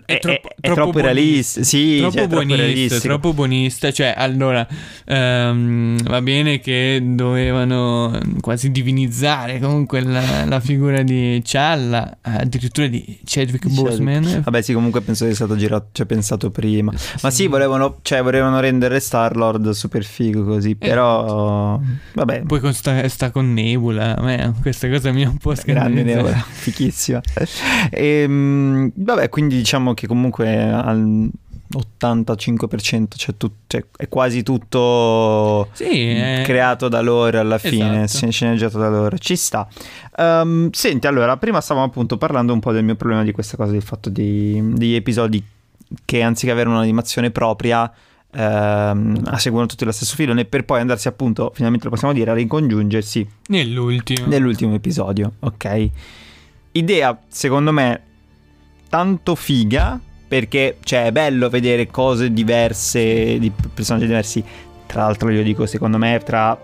[0.07, 1.62] è, è- troppo- è troppo, troppo realista.
[1.62, 3.92] Sì, troppo cioè, buonista, troppo buonista.
[3.92, 4.66] Cioè, allora,
[5.04, 13.18] ehm, va bene che dovevano quasi divinizzare comunque la, la figura di Challa, addirittura di
[13.24, 13.66] Chadwick.
[13.68, 14.42] Boseman.
[14.44, 16.92] Vabbè, sì, comunque penso sia stato girato, cioè pensato prima.
[17.22, 21.81] Ma sì, volevano, cioè, volevano rendere Star-Lord super figo così, però,
[22.14, 26.00] vabbè, Poi con sta, sta con Nebula, me questa cosa mi ha un po' grande
[26.00, 26.22] scandalizzato.
[26.24, 27.20] Nebula, fichissima.
[27.90, 31.28] Ehm, vabbè, quindi diciamo che comunque al
[31.70, 38.26] 85% c'è tut- cioè, è quasi tutto Sì, eh, creato da loro alla fine, Esatto.
[38.26, 39.18] sc- sceneggiato da loro.
[39.18, 39.68] Ci sta.
[40.16, 43.72] Ehm, senti, allora, prima stavamo appunto parlando un po' del mio problema di questa cosa,
[43.72, 45.44] del fatto di- degli episodi
[46.04, 47.90] che anziché avere un'animazione propria
[48.30, 52.34] ehm, seguono tutti lo stesso filone per poi andarsi appunto, finalmente lo possiamo dire, a
[52.34, 54.26] ricongiungersi nell'ultimo.
[54.26, 55.88] nell'ultimo episodio, ok?
[56.72, 58.02] Idea, secondo me,
[58.88, 64.44] tanto figa, perché cioè, è bello vedere cose diverse, di personaggi diversi.
[64.87, 66.59] Tra l'altro, io dico, secondo me, tra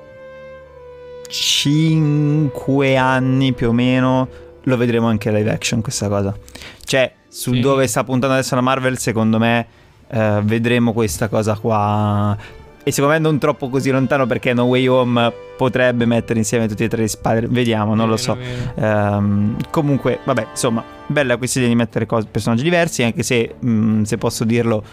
[1.28, 4.28] 5 anni più o meno
[4.62, 6.36] lo vedremo anche live action questa cosa.
[6.84, 7.60] Cioè, su Sì.
[7.60, 9.66] dove sta puntando adesso la Marvel, secondo me
[10.08, 12.36] eh, vedremo questa cosa qua.
[12.86, 16.84] E secondo me non troppo così lontano perché No Way Home potrebbe mettere insieme tutti
[16.84, 17.48] e tre i Spider.
[17.48, 18.36] Vediamo, non lo so.
[18.76, 24.02] Ehm, comunque, vabbè, insomma, bella questa idea di mettere cose- personaggi diversi, anche se, mh,
[24.02, 24.84] se posso dirlo,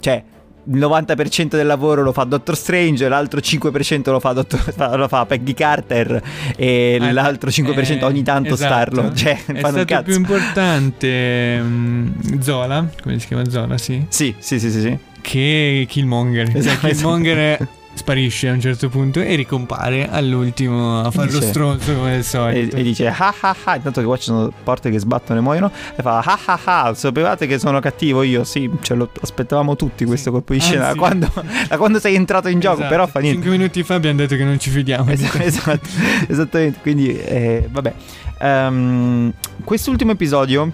[0.00, 0.22] cioè,
[0.70, 5.24] il 90% del lavoro lo fa Doctor Strange, l'altro 5% lo fa, Dottor, lo fa
[5.26, 6.22] Peggy Carter
[6.56, 8.72] e Ah, l'altro 5% eh, ogni tanto esatto.
[8.72, 9.14] Starlo.
[9.14, 10.02] Cioè, È stato cazzo.
[10.02, 14.98] più importante mm, Zola, come si chiama Zola, sì, Sì, sì, sì, sì, sì.
[15.20, 16.56] che Killmonger.
[16.56, 21.92] Esatto, Cioè, Killmonger sparisce a un certo punto e ricompare all'ultimo a fare lo stronzo
[21.94, 22.76] come al E, solito.
[22.76, 25.70] e dice ah ah ah intanto che qua ci sono porte che sbattono e muoiono
[25.96, 30.04] e fa ah ah ah sapevate che sono cattivo io sì ce lo aspettavamo tutti
[30.06, 30.30] questo Sì.
[30.30, 31.30] colpo di scena da Anzi- quando,
[31.68, 32.88] da quando sei entrato in gioco Esatto.
[32.90, 35.04] però fa niente Cinque minuti fa abbiamo detto che non ci fidiamo.
[35.04, 35.88] di Esatto, esatto,
[36.28, 36.78] esattamente.
[36.80, 37.92] Quindi, eh, vabbè.
[38.40, 39.32] Ehm,
[39.64, 40.70] quest'ultimo episodio,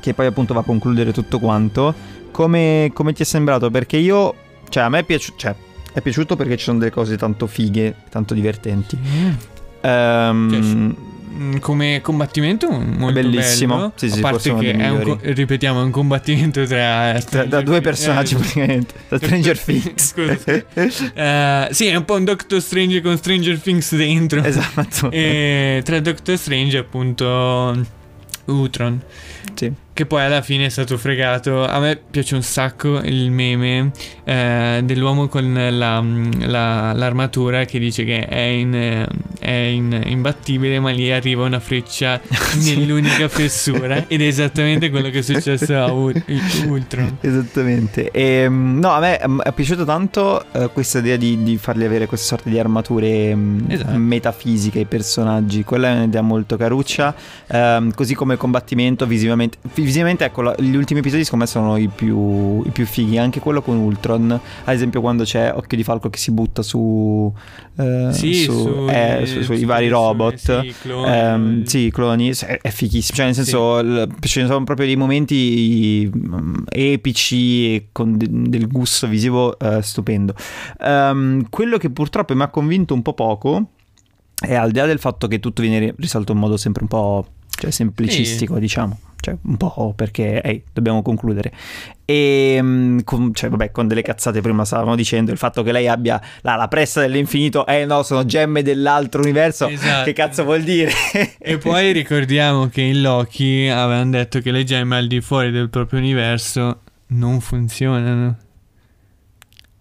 [0.00, 1.94] che poi appunto va a concludere tutto quanto,
[2.30, 3.70] come, come ti è sembrato?
[3.70, 4.34] Perché io,
[4.68, 5.54] cioè, a me è piaciuto, cioè,
[5.92, 8.98] è piaciuto perché ci sono delle cose tanto fighe, tanto divertenti.
[9.80, 10.96] Cioè,
[11.38, 13.76] Mm, Come combattimento molto Bellissimo.
[13.76, 13.92] bello.
[13.94, 17.80] Sì, sì, a parte che è un, co- ripetiamo, un combattimento tra, Stranger da due
[17.80, 20.12] personaggi eh, praticamente, da Stranger Things.
[20.12, 20.64] Scusa.
[21.14, 24.42] Eh, sì, è un po' un Doctor Strange con Stranger Things dentro.
[24.42, 25.10] esatto.
[25.12, 27.84] E tra Doctor Strange, appunto,
[28.46, 29.00] Ultron.
[29.54, 29.72] Sì.
[29.98, 31.64] Che poi alla fine è stato fregato.
[31.64, 33.90] A me piace un sacco il meme
[34.22, 36.00] eh, dell'uomo con la-
[36.46, 39.08] la- l'armatura che dice che è, in- eh,
[39.40, 42.20] è in- imbattibile, ma lì arriva una freccia
[42.62, 44.04] nell'unica fessura.
[44.06, 46.22] Ed è esattamente quello che è successo a Ul-
[46.68, 47.16] Ultron.
[47.20, 48.12] Esattamente.
[48.12, 51.82] E, mm, no, a me mm, è piaciuto tanto eh, questa idea di, di fargli
[51.82, 53.98] avere questa sorta di armature mm, Esatto.
[53.98, 55.64] metafisiche ai personaggi.
[55.64, 57.12] Quella è un'idea molto caruccia.
[57.48, 59.58] Ehm, così come il combattimento visivamente.
[59.88, 63.16] Visivamente, ecco, la- gli ultimi episodi secondo me sono i più, i più fighi.
[63.16, 64.30] Anche quello con Ultron.
[64.64, 67.32] Ad esempio, quando c'è Occhio di Falco che si butta su.
[67.78, 70.34] eh, Sì, su- sui- eh, su- sui su- vari robot.
[70.60, 71.10] sì, cloni.
[71.10, 73.16] Ehm, sì, i cloni, è, è fighissimo.
[73.16, 73.42] Cioè, nel Sì.
[73.44, 79.58] senso, il- ci sono proprio dei momenti mm, epici e con de- del gusto visivo
[79.58, 80.34] eh, stupendo.
[80.82, 83.70] Ehm, quello che purtroppo mi ha convinto un po' poco
[84.38, 86.88] è al di là del fatto che tutto viene ri- risolto in modo sempre un
[86.88, 88.98] po' cioè, semplicistico, diciamo.
[89.20, 91.52] Cioè, un po' perché, ehi, dobbiamo concludere.
[92.04, 95.88] E, mm, con, cioè, vabbè, con delle cazzate prima stavamo dicendo il fatto che lei
[95.88, 99.66] abbia la, la pressa dell'infinito, eh no, sono gemme dell'altro universo.
[99.68, 100.04] Esatto.
[100.04, 100.92] Che cazzo vuol dire?
[101.38, 105.68] E poi ricordiamo che in Loki avevano detto che le gemme al di fuori del
[105.68, 108.36] proprio universo non funzionano.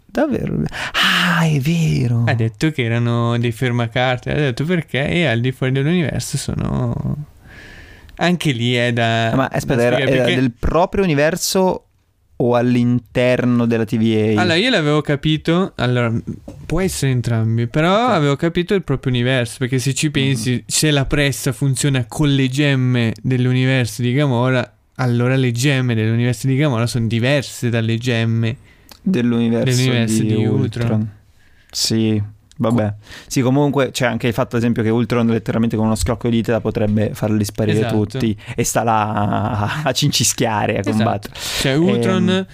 [0.05, 0.63] Davvero?
[0.93, 2.23] Ah, è vero.
[2.25, 4.31] Ha detto che erano dei fermacarte.
[4.31, 7.35] Ha detto perché e al di fuori dell'universo sono.
[8.17, 9.31] Anche lì è da.
[9.35, 11.83] Ma aspetta, da era, era perché- del proprio universo
[12.39, 14.39] o all'interno della TVA?
[14.41, 15.73] Allora, io l'avevo capito.
[15.77, 16.13] Allora,
[16.65, 17.67] può essere entrambi.
[17.67, 18.11] Però Ok.
[18.11, 19.55] avevo capito il proprio universo.
[19.59, 24.71] Perché se ci pensi, se la pressa funziona con le gemme dell'universo di Gamora.
[24.99, 28.57] Allora le gemme dell'universo di Gamora sono diverse dalle gemme.
[29.01, 30.59] dell'universo, dell'universo di, di Ultron.
[30.59, 31.11] Ultron.
[31.71, 32.21] Sì,
[32.57, 32.93] vabbè.
[33.27, 36.37] Sì, comunque c'è anche il fatto, ad esempio, che Ultron letteralmente con uno scrocco di
[36.37, 38.05] dita potrebbe farli sparire Esatto.
[38.05, 40.95] tutti e sta là a, a cincischiare, a Esatto.
[40.95, 41.33] combattere.
[41.61, 42.29] Cioè, Ultron.
[42.29, 42.45] Ehm.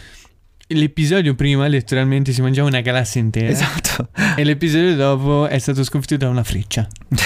[0.67, 3.49] L'episodio prima letteralmente si mangiava una galassia intera.
[3.49, 4.07] Esatto.
[4.35, 6.87] E l'episodio dopo è stato sconfitto da una freccia.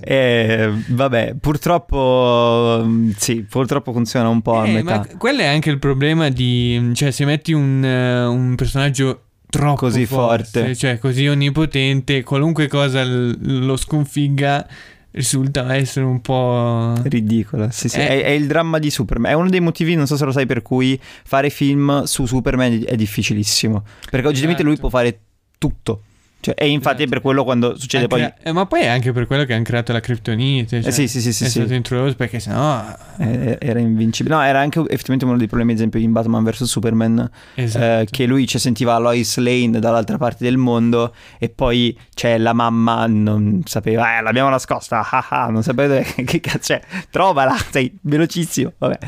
[0.00, 4.98] Eh, vabbè, purtroppo mm, sì, purtroppo funziona un po' a Eh, metà.
[4.98, 6.90] ma quello è anche il problema di...
[6.94, 10.74] Cioè, se metti un, eh, un personaggio troppo Così forte.
[10.74, 13.36] cioè così onnipotente, qualunque cosa l-
[13.66, 14.66] lo sconfigga
[15.10, 16.94] risulta essere un po'...
[17.02, 17.98] Ridicola, sì, sì.
[17.98, 18.06] Eh.
[18.08, 19.30] È, è il dramma di Superman.
[19.30, 22.82] È uno dei motivi, non so se lo sai, per cui fare film su Superman
[22.86, 23.84] è difficilissimo.
[24.10, 24.88] Perché oggettivamente lui Esatto.
[24.88, 25.20] può fare
[25.58, 26.02] tutto.
[26.42, 27.02] Cioè, e infatti Esatto.
[27.04, 28.48] è per quello quando succede Anche- poi.
[28.48, 30.80] eh, ma poi è anche per quello che hanno creato la criptonite.
[30.82, 31.58] Cioè, Eh, sì, sì, sì, sì, è sì.
[31.60, 32.84] stato introdotto perché sennò...
[33.18, 34.34] eh, Era invincibile.
[34.34, 37.30] No, era anche effettivamente uno dei problemi, ad esempio, in Batman vs Superman.
[37.54, 37.84] Esatto.
[38.00, 41.14] eh, che lui ci sentiva Lois Lane dall'altra parte del mondo.
[41.38, 45.06] E poi c'è la mamma, non sapeva, eh, l'abbiamo nascosta.
[45.08, 46.80] ah, ah, non sapeva dove, che cazzo è.
[47.08, 48.72] Trovala, sei velocissimo.
[48.78, 48.98] Vabbè.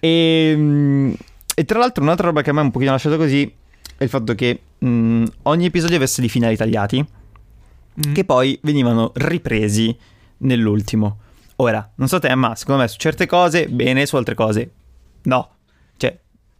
[0.00, 1.12] E, mm,
[1.54, 3.52] e tra l'altro, un'altra roba che a me ha un pochino lasciato così
[3.98, 7.04] è il fatto che mm, ogni episodio avesse dei finali tagliati
[8.06, 8.12] Mm.
[8.12, 9.92] che poi venivano ripresi
[10.38, 11.18] nell'ultimo.
[11.56, 14.70] Ora, non so te, ma secondo me su certe cose bene, su altre cose
[15.22, 15.48] no.
[15.96, 16.16] Cioè,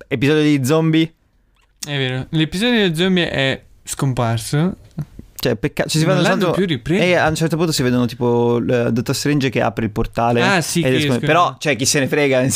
[0.08, 1.14] episodio di zombie,
[1.86, 2.26] È vero.
[2.30, 4.76] L'episodio del zombie è scomparso.
[5.40, 5.88] Cioè, peccato.
[5.88, 7.02] Ci si vedono soltanto- più ripreso.
[7.02, 10.42] E a un certo punto si vedono tipo il Dottor Strange che apre il portale.
[10.42, 12.50] Ah, sì, escono- Però, cioè, chi se ne frega e,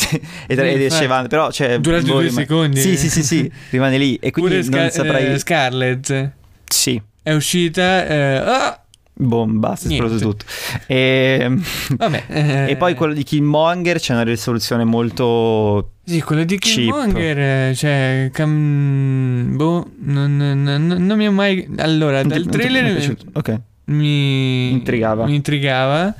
[0.47, 1.29] ed esce avanti.
[1.29, 2.81] Però, cioè, Durante boh, due rimane- secondi.
[2.81, 4.15] Sì, sì, sì, sì, rimane lì.
[4.15, 5.25] E quindi Pure non Scar- saprai...
[5.33, 6.31] eh, Scarlett
[6.67, 8.05] Sì, è uscita.
[8.07, 8.82] eh, ah,
[9.13, 10.37] boom, basta, è esploso Niente.
[10.37, 10.45] tutto.
[10.87, 11.57] E...
[11.97, 12.23] vabbè.
[12.27, 16.75] eh, E poi quello di Killmonger c'è una risoluzione molto Sì, quello di Cheap.
[16.75, 21.67] Killmonger, cioè, cam- boh, non, non- non- mi ha mai...
[21.77, 23.25] Allora, Non dal non ti- non ti è trailer piaciuto?
[23.33, 23.59] Ok.
[23.85, 25.25] mi Intrigava.
[25.25, 26.15] mi intrigava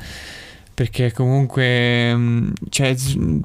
[0.76, 2.96] perché comunque mm, cioè,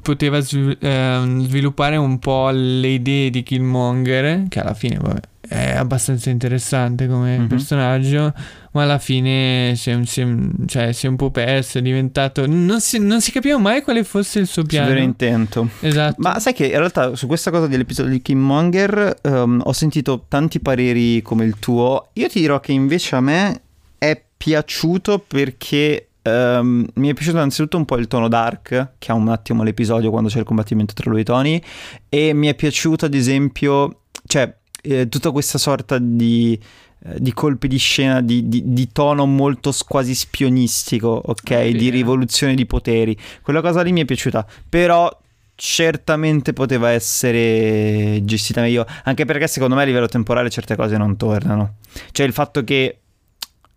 [0.01, 6.31] poteva ehm, sviluppare un po' le idee di Killmonger che alla fine vabbè, è abbastanza
[6.31, 7.47] interessante come Mhm.
[7.47, 8.33] personaggio
[8.71, 10.27] ma alla fine si è, si è-
[10.67, 14.03] cioè, si è un po' perso è diventato non si, non si capiva mai quale
[14.03, 15.69] fosse il suo Il piano vero intento.
[15.79, 20.25] esatto Ma sai che in realtà su questa cosa dell'episodio di Killmonger ehm, ho sentito
[20.27, 22.09] tanti pareri come il tuo.
[22.13, 23.61] Io ti dirò che invece a me
[23.97, 29.15] è piaciuto perché ehm, mi è piaciuto innanzitutto un po' il tono dark che ha
[29.15, 31.61] un attimo l'episodio quando c'è il combattimento tra lui e Tony
[32.07, 36.57] e mi è piaciuto ad esempio, cioè eh, tutta questa sorta di
[36.99, 41.51] di colpi di scena di, di- di tono molto quasi spionistico, ok?
[41.51, 41.91] Ah, di eh.
[41.91, 43.17] rivoluzione di poteri.
[43.41, 45.09] Quella cosa lì mi è piaciuta, però
[45.55, 51.17] certamente poteva essere gestita meglio, anche perché secondo me a livello temporale certe cose non
[51.17, 51.75] tornano.
[52.11, 52.99] Cioè il fatto che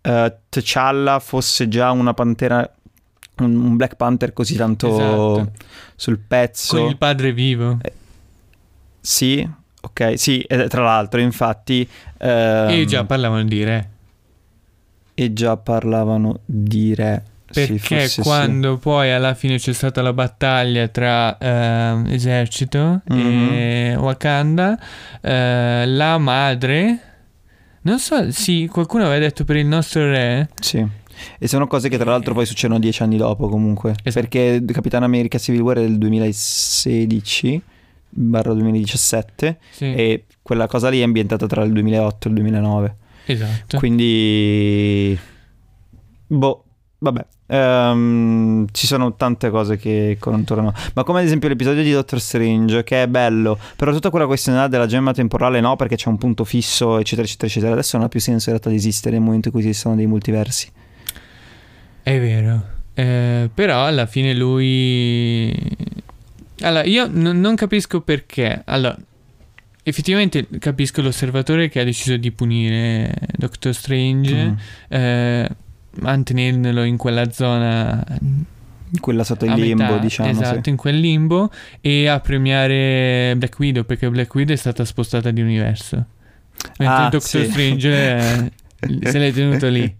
[0.01, 2.69] eh, T'Challa fosse già una pantera
[3.39, 5.51] un, un Black Panther così tanto Esatto.
[5.95, 6.77] sul pezzo.
[6.77, 7.79] con il padre vivo
[9.01, 9.47] Sì,
[9.85, 13.89] ok, sì, e tra l'altro infatti ehm, e già parlavano di re
[15.15, 17.23] e già parlavano di re.
[17.49, 18.21] Sì, Perché sì.
[18.21, 24.75] quando poi alla fine c'è stata la battaglia tra ehm, esercito e Wakanda,
[25.21, 26.99] eh, la madre,
[27.81, 30.83] non so, sì, qualcuno aveva detto per il nostro re, Sì.
[31.37, 33.93] E sono cose che tra l'altro poi succedono dieci anni dopo comunque.
[34.03, 34.27] Esatto.
[34.27, 37.72] Perché Capitan America Civil War è del 2016 barra
[38.13, 42.95] 2017 sì, e quella cosa lì è ambientata tra il 2008 e il 2009.
[43.25, 43.77] esatto.
[43.77, 45.17] Quindi...
[46.27, 46.63] Boh,
[46.99, 47.25] vabbè.
[47.45, 50.73] Ehm, ci sono tante cose che contornano.
[50.95, 54.57] Ma come ad esempio l'episodio di Doctor Strange, che è bello, però tutta quella questione
[54.57, 57.73] là della gemma temporale no, perché c'è un punto fisso, eccetera, eccetera, eccetera.
[57.73, 60.07] Adesso non ha più senso in realtà di esistere nel momento in cui esistono dei
[60.07, 60.69] multiversi.
[62.01, 62.71] È vero.
[62.95, 65.51] Eh, però alla fine lui...
[66.63, 68.61] Allora, io n- non capisco perché.
[68.65, 68.97] Allora,
[69.83, 74.53] effettivamente capisco l'osservatore che ha deciso di punire Doctor Strange, Mm.
[74.89, 75.49] eh,
[75.99, 78.03] mantenendolo in quella zona
[78.99, 80.29] Quella sotto il limbo, metà, diciamo.
[80.29, 80.69] esatto, sì.
[80.69, 85.41] in quel limbo e a premiare Black Widow perché Black Widow è stata spostata di
[85.41, 86.05] universo.
[86.77, 87.49] Mentre Ah, Doctor sì.
[87.49, 88.51] Strange eh,
[89.09, 89.95] se l'è tenuto lì.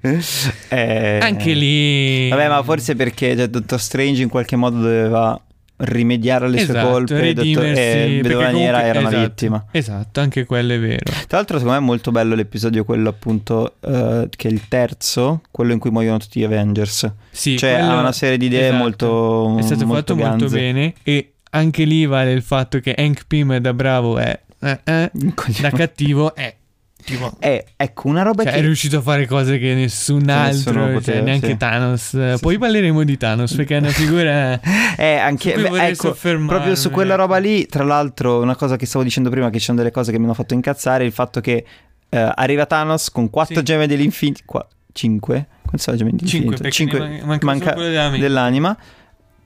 [0.69, 2.30] Eh, Anche lì.
[2.30, 5.39] Vabbè, ma forse perché cioè, Dottor Strange in qualche modo doveva
[5.77, 7.21] rimediare alle sue Esatto, colpe.
[7.29, 9.65] e Dottor- e perché Vedova Nera era una esatto, vittima.
[9.71, 11.12] Esatto, anche quello è vero.
[11.27, 15.41] Tra l'altro, secondo me è molto bello l'episodio, quello appunto, eh, che è il terzo,
[15.51, 17.12] quello in cui muoiono tutti gli Avengers.
[17.31, 18.77] Sì, cioè, quello- ha una serie di idee esatto.
[18.77, 19.57] molto.
[19.57, 20.55] È stato fatto molto ganze.
[20.55, 25.12] bene e anche lì vale il fatto che Hank Pym da bravo è eh, eh,
[25.59, 26.55] da cattivo è
[27.03, 28.59] tipo Eh, ecco, una roba cioè, che.
[28.59, 31.57] è riuscito a fare cose che nessun Che altro, cioè, poteva, neanche sì.
[31.57, 32.13] Thanos.
[32.13, 32.59] Eh, Sì, Poi sì.
[32.59, 34.59] parleremo di Thanos perché è una figura
[34.97, 35.53] Eh, anche.
[35.53, 36.15] beh, ecco,
[36.47, 39.65] proprio su quella roba lì, tra l'altro, una cosa che stavo dicendo prima, che ci
[39.65, 41.65] sono delle cose che mi hanno fatto incazzare, il fatto che
[42.09, 43.63] eh, arriva Thanos con quattro Sì.
[43.63, 44.41] gemme dell'infinito.
[44.45, 45.47] Qua, cinque?
[45.63, 46.97] Quante sono le gemme Cinque, dell'infinito?
[46.99, 48.19] ne man- manca solo quella della mente.
[48.19, 48.77] dell'anima.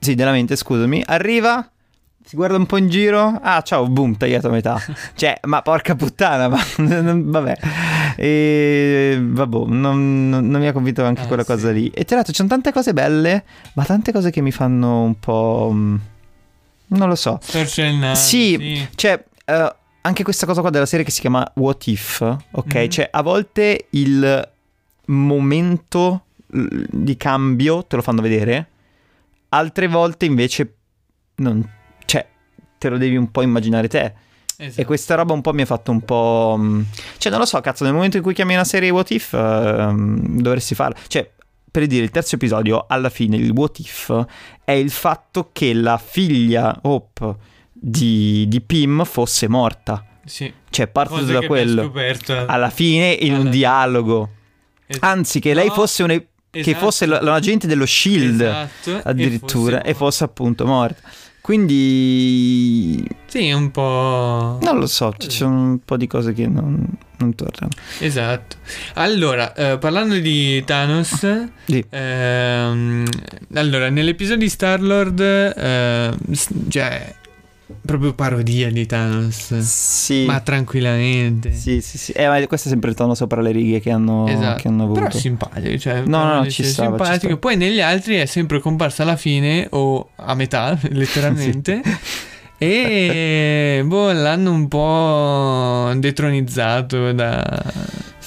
[0.00, 1.02] Sì, della mente, scusami.
[1.06, 1.68] Arriva,
[2.28, 3.38] si guarda un po' in giro.
[3.42, 4.78] Ah, ciao, boom, tagliato a metà.
[5.16, 7.56] cioè, ma porca puttana, ma vabbè.
[8.16, 11.48] E vabbè, non, non- non mi ha convinto anche Ah, quella sì.
[11.52, 11.88] cosa lì.
[11.88, 15.18] E tra l'altro, ci sono tante cose belle, ma tante cose che mi fanno un
[15.18, 15.70] po'.
[15.72, 15.96] mm,
[16.88, 17.38] Non lo so.
[17.98, 18.14] Naso.
[18.20, 22.74] Sì, Cioè, eh, anche questa cosa qua della serie che si chiama What If, ok?
[22.74, 22.88] Mhm.
[22.90, 24.50] Cioè, a volte il
[25.06, 28.68] momento di cambio te lo fanno vedere,
[29.50, 30.74] altre volte invece
[31.36, 31.76] non...
[32.78, 34.12] Te lo devi un po' immaginare te.
[34.60, 34.80] Esatto.
[34.80, 36.56] E questa roba un po' mi ha fatto un po'...
[36.58, 36.80] mm,
[37.18, 40.40] Cioè, non lo so, cazzo, nel momento in cui chiami una serie What If, ehm,
[40.40, 40.96] dovresti farla.
[41.06, 41.30] Cioè,
[41.70, 44.24] per dire, il terzo episodio, alla fine, il What If
[44.64, 47.36] è il fatto che la figlia Hope
[47.72, 50.04] di, di Pim fosse morta.
[50.24, 50.52] Sì.
[50.70, 51.82] Cioè, parte da che quello.
[51.84, 52.44] scoperto.
[52.46, 53.50] Alla fine, in Alla un fine.
[53.56, 54.28] dialogo.
[54.86, 56.26] Es- Anzi, che lei No, fosse, un, che
[56.60, 56.78] esatto.
[56.78, 61.08] fosse l- un agente dello Shield, Esatto, addirittura, e e fosse appunto morta.
[61.48, 64.58] Quindi, Sì, un po'.
[64.60, 67.72] non lo so, ci sono un po' di cose che non, non tornano.
[68.00, 68.56] Esatto.
[68.96, 71.26] Allora, eh, parlando di Thanos,
[71.64, 71.82] Sì.
[71.88, 73.06] ehm,
[73.54, 76.10] allora, nell'episodio di Star-Lord, eh,
[76.68, 77.14] cioè,
[77.82, 79.58] proprio parodia di Thanos.
[79.58, 80.24] Sì.
[80.26, 81.52] Ma tranquillamente.
[81.52, 82.12] Sì, sì, sì.
[82.12, 84.60] Eh, ma questo è sempre il tono sopra le righe che hanno, Esatto.
[84.62, 85.00] che hanno avuto.
[85.00, 87.16] Però simpatico, cioè, No, no, no, ci ci simpatico.
[87.18, 87.36] stava.
[87.36, 91.82] Poi negli altri è sempre comparsa alla fine o a metà, letteralmente.
[92.60, 97.62] E boh, l'hanno un po' detronizzato da...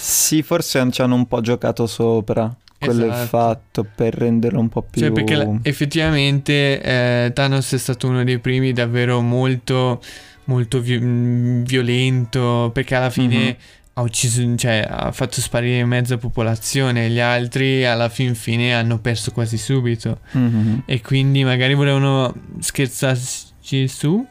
[0.02, 2.54] Sì, forse ci hanno un po' giocato sopra.
[2.80, 3.28] Quello è Esatto.
[3.28, 5.02] fatto per renderlo un po' più...
[5.02, 10.02] Cioè, perché la- effettivamente eh, Thanos è stato uno dei primi davvero molto,
[10.45, 13.56] molto vi- mh, violento, perché alla fine Mhm.
[13.93, 19.30] ha ucciso, cioè ha fatto sparire mezza popolazione, gli altri alla fin fine hanno perso
[19.32, 20.18] quasi subito.
[20.32, 20.82] Mhm.
[20.88, 24.26] E quindi magari volevano scherzarci su.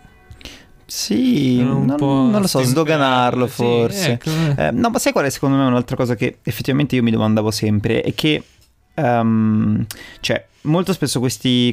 [0.90, 4.10] Sì, non, non lo so, sdoganarlo sì, forse.
[4.10, 4.30] ecco.
[4.56, 7.52] Eh, no, ma sai qual è secondo me un'altra cosa che effettivamente io mi domandavo
[7.52, 8.00] sempre?
[8.00, 8.42] È che,
[8.94, 9.86] ehm,
[10.18, 11.72] cioè, molto spesso questi,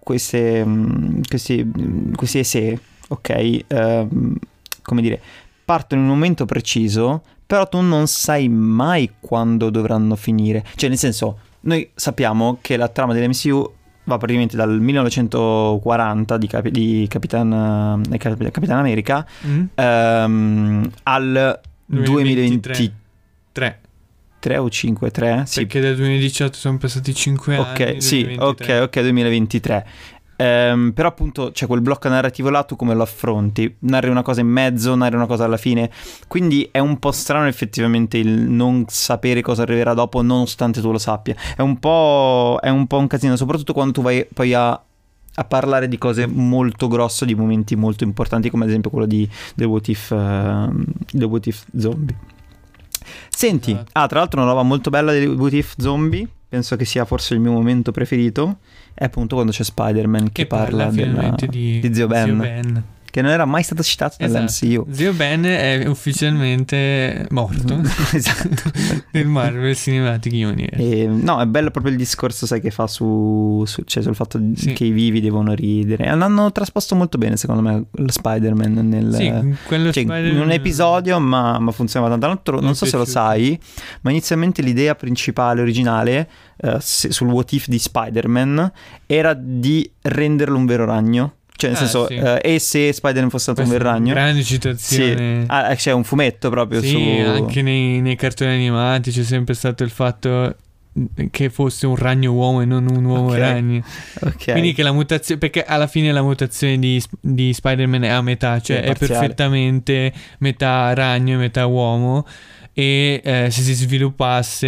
[0.00, 2.78] queste, mm, questi, mm, questi essay,
[3.08, 4.36] ok, ehm,
[4.80, 5.20] come dire,
[5.66, 10.64] partono in un momento preciso, però tu non sai mai quando dovranno finire.
[10.74, 13.72] Cioè, nel senso, noi sappiamo che la trama dell'MCU
[14.04, 19.64] va praticamente dal 1940 di, Capi- di Capitan, eh, Cap- Capitan America Mm?
[19.74, 22.92] ehm, al 2023
[24.40, 24.58] 3.
[24.58, 25.42] o 5, 3?
[25.46, 27.70] Sì, Perché dal 2018 sono passati 5 anni.
[27.70, 28.78] ok, sì, 2023.
[28.80, 29.86] ok, ok, 2023.
[30.42, 33.76] Ehm, però appunto c'è quel blocco narrativo là, tu come lo affronti?
[33.80, 35.88] Narri una cosa in mezzo, narri una cosa alla fine.
[36.26, 40.98] Quindi è un po' strano effettivamente il non sapere cosa arriverà dopo nonostante tu lo
[40.98, 41.36] sappia.
[41.56, 45.44] È un po', è un, po un casino, soprattutto quando tu vai poi a, a
[45.44, 49.64] parlare di cose molto grosse, di momenti molto importanti come ad esempio quello di The
[49.64, 52.16] What If, ehm, The What If Zombie.
[53.28, 53.90] Senti, Esatto.
[53.92, 57.32] ah, tra l'altro una roba molto bella di What If Zombie, penso che sia forse
[57.32, 58.58] il mio momento preferito,
[58.92, 62.84] è appunto quando c'è Spider-Man che, Che parla, della- finalmente di, di Zio Ben, Ben.
[63.12, 64.86] Che non era mai stato citato Esatto.
[64.90, 67.78] Zio Ben è ufficialmente morto
[68.14, 68.70] esatto.
[69.12, 70.76] nel Marvel Cinematic Universe.
[71.02, 74.40] E, no, è bello proprio il discorso, sai, che fa su, su- cioè, sul fatto
[74.54, 74.72] Sì.
[74.72, 76.06] che i vivi devono ridere.
[76.14, 79.12] L'hanno trasposto molto bene, secondo me, lo Spider-Man nel...
[79.14, 82.52] Sì, quello cioè, Spider- in un episodio, ma, ma funzionava tanto.
[82.54, 83.58] Mi non so se lo sai,
[84.00, 88.72] ma inizialmente l'idea principale, originale, eh, se- sul what if di Spider-Man,
[89.04, 91.34] era di renderlo un vero ragno.
[91.62, 92.14] Cioè, nel Ah, senso, sì.
[92.14, 94.12] eh, e se Spider-Man fosse stato un ragno?
[94.12, 95.40] Grande citazione.
[95.42, 95.46] Sì.
[95.46, 96.98] Ah, c'è un fumetto proprio Sì, su...
[96.98, 100.56] anche nei, nei cartoni animati c'è sempre stato il fatto
[101.30, 103.38] che fosse un ragno uomo e non un uomo Ok.
[103.38, 103.82] ragno.
[104.22, 104.50] Ok.
[104.52, 108.60] Quindi che la mutazione, perché alla fine la mutazione di, di Spider-Man è a metà,
[108.60, 112.26] cioè È è, perfettamente metà ragno e metà uomo
[112.74, 114.66] e eh, se si sviluppasse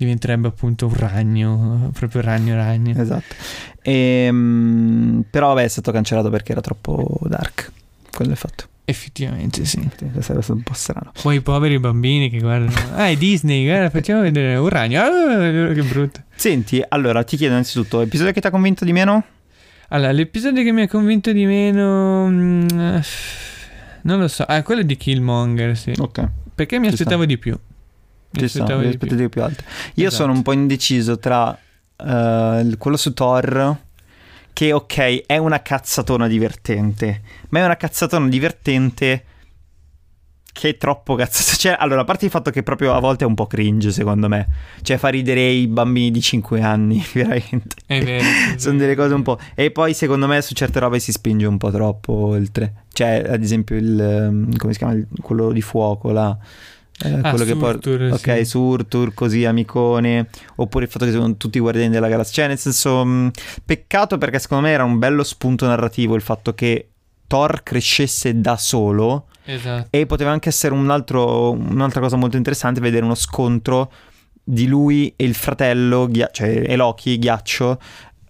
[0.00, 2.98] diventerebbe appunto un ragno, proprio ragno ragno.
[3.00, 3.34] Esatto.
[3.82, 7.70] Ehm, però vabbè è stato cancellato perché era troppo dark.
[8.10, 8.64] Quello è fatto.
[8.86, 9.86] Effettivamente sì.
[9.98, 11.12] Sarebbe stato un po' strano.
[11.22, 15.72] Poi i poveri bambini che guardano, ah è Disney, guarda facciamo vedere un ragno, ah,
[15.72, 16.22] che brutto.
[16.34, 19.22] Senti, allora ti chiedo innanzitutto, episodio che ti ha convinto di meno?
[19.90, 22.26] Allora, l'episodio che mi ha convinto di meno...
[22.28, 22.66] mm,
[24.02, 25.92] non lo so, ah, quello di Killmonger, sì.
[25.96, 26.28] Ok.
[26.54, 27.56] Perché mi Ci aspettavo di più.
[28.32, 29.64] Ci sono le aspettative più alte.
[29.94, 30.22] Io Esatto.
[30.22, 31.56] sono un po' indeciso tra
[32.02, 33.76] il- quello su Thor,
[34.52, 37.20] che ok, è una cazzatona divertente,
[37.50, 39.24] ma è una cazzatona divertente
[40.52, 41.56] che è troppo cazzata.
[41.60, 44.28] Cioè, allora, a parte il fatto che proprio a volte è un po' cringe, secondo
[44.28, 44.48] me.
[44.82, 47.76] Cioè, fa ridere i bambini di 5 anni, veramente.
[47.86, 48.24] È vero.
[48.56, 49.38] Sono delle cose un po'.
[49.54, 52.84] E poi, secondo me, su certe robe si spinge un po' troppo oltre.
[52.92, 54.00] Cioè, ad esempio, il.
[54.00, 54.98] ehm, come si chiama?
[55.20, 56.36] Quello di fuoco là.
[57.02, 57.90] Eh, Ah, quello che porta.
[57.90, 58.44] Surtur, Ok, sì.
[58.44, 60.28] Surtur, così amicone.
[60.56, 62.32] Oppure il fatto che sono tutti i guardiani della galassia.
[62.34, 63.30] Cioè, nel senso, mh,
[63.64, 66.88] peccato perché secondo me era un bello spunto narrativo il fatto che
[67.26, 69.26] Thor crescesse da solo.
[69.44, 69.86] Esatto.
[69.90, 73.90] E poteva anche essere un altro- un'altra cosa molto interessante vedere uno scontro
[74.42, 77.78] di lui e il fratello, Ghia- cioè e Loki, Ghiaccio,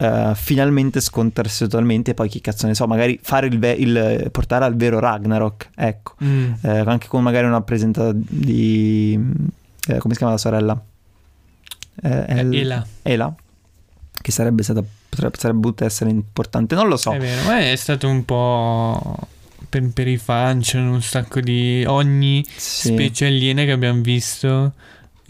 [0.01, 2.11] eh, finalmente scontrarsi totalmente.
[2.12, 5.70] E poi chi cazzo ne so, magari fare il, ve- il- portare al vero Ragnarok.
[5.76, 6.53] Ecco, Mm.
[6.62, 9.12] Eh, anche con magari una presenza di.
[9.88, 10.82] eh, come si chiama la sorella?
[12.03, 12.86] El- E là.
[13.03, 13.34] Ela,
[14.20, 14.82] che sarebbe stata.
[15.11, 17.12] Potrebbe, sarebbe potuta essere importante, non lo so.
[17.12, 19.16] È vero, ma è stato un po'...
[19.68, 21.84] Per, per i fan c'erano un sacco di...
[21.86, 22.92] Ogni Sì.
[22.92, 24.72] specie aliena che abbiamo visto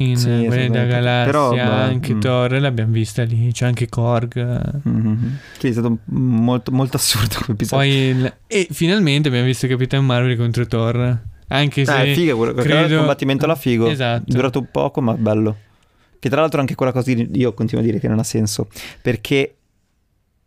[0.03, 0.87] in Sì, assolutamente.
[0.87, 2.21] Galassia, Però, beh, anche mm.
[2.21, 4.81] Thor l'abbiamo vista lì, c'è anche Korg.
[4.83, 5.39] Mhm.
[5.59, 7.37] Sì, è stato molto, molto assurdo
[7.83, 11.19] il- E finalmente abbiamo visto Capitan Marvel contro Thor.
[11.49, 11.91] Anche se...
[11.93, 13.89] Ah, è figo, quello, credo- il combattimento là figo.
[13.89, 14.31] Esatto.
[14.31, 15.57] È durato poco, ma bello.
[16.19, 18.69] Che tra l'altro anche quella cosa io continuo a dire che non ha senso.
[19.03, 19.57] Perché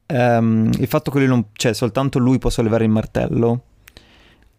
[0.06, 3.64] ehm, il fatto che lui non, cioè soltanto lui può sollevare il martello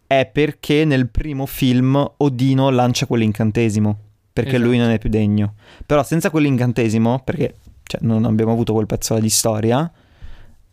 [0.07, 3.99] è perché nel primo film Odino lancia quell'incantesimo.
[4.35, 4.65] Perché Esatto.
[4.65, 5.53] lui non è più degno.
[5.85, 9.89] Però senza quell'incantesimo, perché cioè, non abbiamo avuto quel pezzo di storia,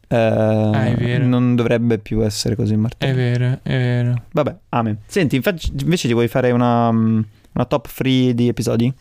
[0.09, 1.25] Ah, è vero.
[1.27, 3.15] non dovrebbe più essere così È martello.
[3.15, 4.23] vero, è vero.
[4.33, 4.99] Vabbè, amen.
[5.07, 7.21] Senti, infatti, invece ti vuoi fare una, mm,
[7.53, 8.93] una top free di episodi?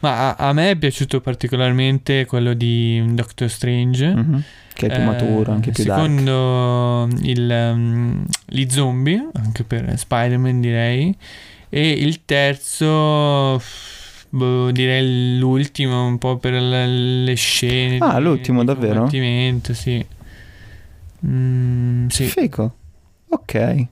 [0.00, 4.14] Ma a, a me è piaciuto particolarmente quello di Doctor Strange.
[4.14, 4.42] Mhm.
[4.72, 6.00] Che è più Eh, maturo, anche più dark.
[6.00, 11.16] Secondo il, um, gli zombie, anche per Spider-Man direi.
[11.68, 13.60] E il terzo,
[14.36, 16.86] boh, direi l'ultimo, un po' per le,
[17.34, 17.98] scene.
[18.00, 19.02] Ah, di- l'ultimo, di davvero?
[19.74, 20.04] sì.
[21.26, 22.26] Mm, sì.
[22.26, 22.76] Fico.
[23.28, 23.86] Ok.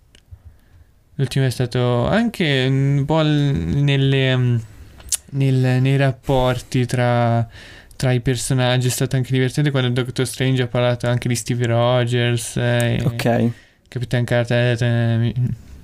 [1.16, 4.61] L'ultimo è stato anche un po' nelle, um,
[5.30, 7.47] nel- nei rapporti tra,
[7.97, 8.88] tra i personaggi.
[8.88, 12.57] È stato anche divertente quando Doctor Strange ha parlato anche di Steve Rogers.
[12.57, 13.51] E Ok.
[13.88, 15.32] Capitan Carter eh, mi,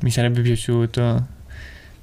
[0.00, 1.38] mi sarebbe piaciuto.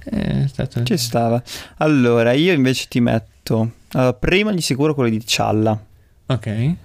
[0.10, 0.84] È stato...
[0.84, 1.41] Ci stava.
[1.78, 3.72] Allora, io invece ti metto.
[3.93, 5.78] allora, prima di sicuro quello di Cialla.
[6.28, 6.76] Ok.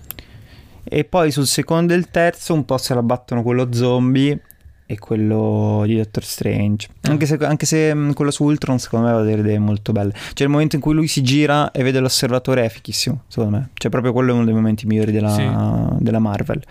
[0.84, 4.38] E poi sul secondo e il terzo un po' se la battono quello zombie
[4.84, 6.88] e quello di Doctor Strange.
[7.02, 7.10] Ah.
[7.10, 9.92] Anche se, anche se mh, quello su Ultron secondo me va a delle idee molto
[9.92, 10.12] belle.
[10.34, 13.68] Cioè il momento in cui lui si gira e vede l'osservatore è fichissimo, secondo me.
[13.74, 15.48] Cioè proprio quello è uno dei momenti migliori della, Sì.
[16.02, 16.62] della Marvel.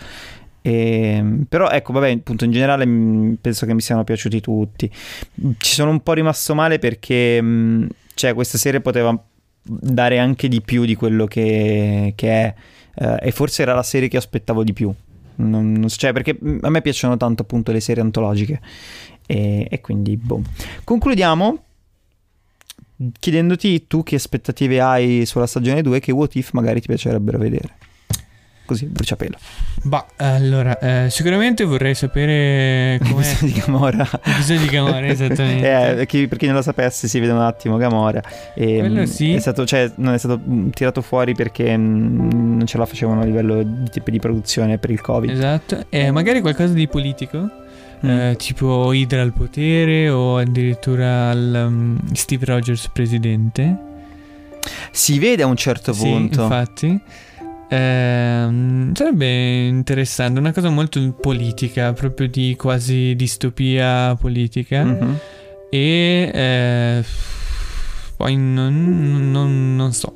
[0.61, 4.89] E, però ecco, vabbè, appunto in generale mh, penso che mi siano piaciuti tutti.
[5.57, 9.17] Ci sono un po' rimasto male perché mh, cioè, questa serie poteva
[9.63, 12.53] dare anche di più di quello che, che è.
[12.95, 14.93] eh, e forse era la serie che aspettavo di più.
[15.35, 18.59] Non- non cioè, perché mh, a me piacciono tanto appunto le serie antologiche.
[19.25, 20.41] E, e quindi, boh.
[20.83, 21.63] Concludiamo
[23.19, 27.77] chiedendoti tu che aspettative hai sulla stagione 2 che what if magari ti piacerebbero vedere.
[28.71, 29.35] Così, bruciapelo.
[29.83, 34.09] Bah, allora, eh, sicuramente vorrei sapere com'è L'episodio di Gamora.
[34.23, 35.99] l'episodio di Gamora, esattamente.
[35.99, 38.21] Eh, chi- per chi non lo sapesse, si vede un attimo Gamora.
[38.55, 39.33] E, Quello mh, sì.
[39.33, 43.19] È stato, cioè, non è stato mh, tirato fuori perché mh, non ce la facevano
[43.19, 45.29] a livello di, tipo di produzione per il Covid.
[45.29, 45.83] Esatto.
[45.89, 47.49] E magari qualcosa di politico?
[48.05, 48.09] Mm.
[48.09, 53.77] Eh, tipo Hydra al potere o addirittura al, um, Steve Rogers presidente.
[54.91, 56.43] Si vede a un certo Sì, punto.
[56.43, 57.01] infatti.
[57.73, 64.83] Ehm, sarebbe interessante, una cosa molto politica, proprio di quasi distopia politica.
[64.83, 65.19] Mhm.
[65.69, 67.03] E eh,
[68.17, 70.13] poi non, non- non so,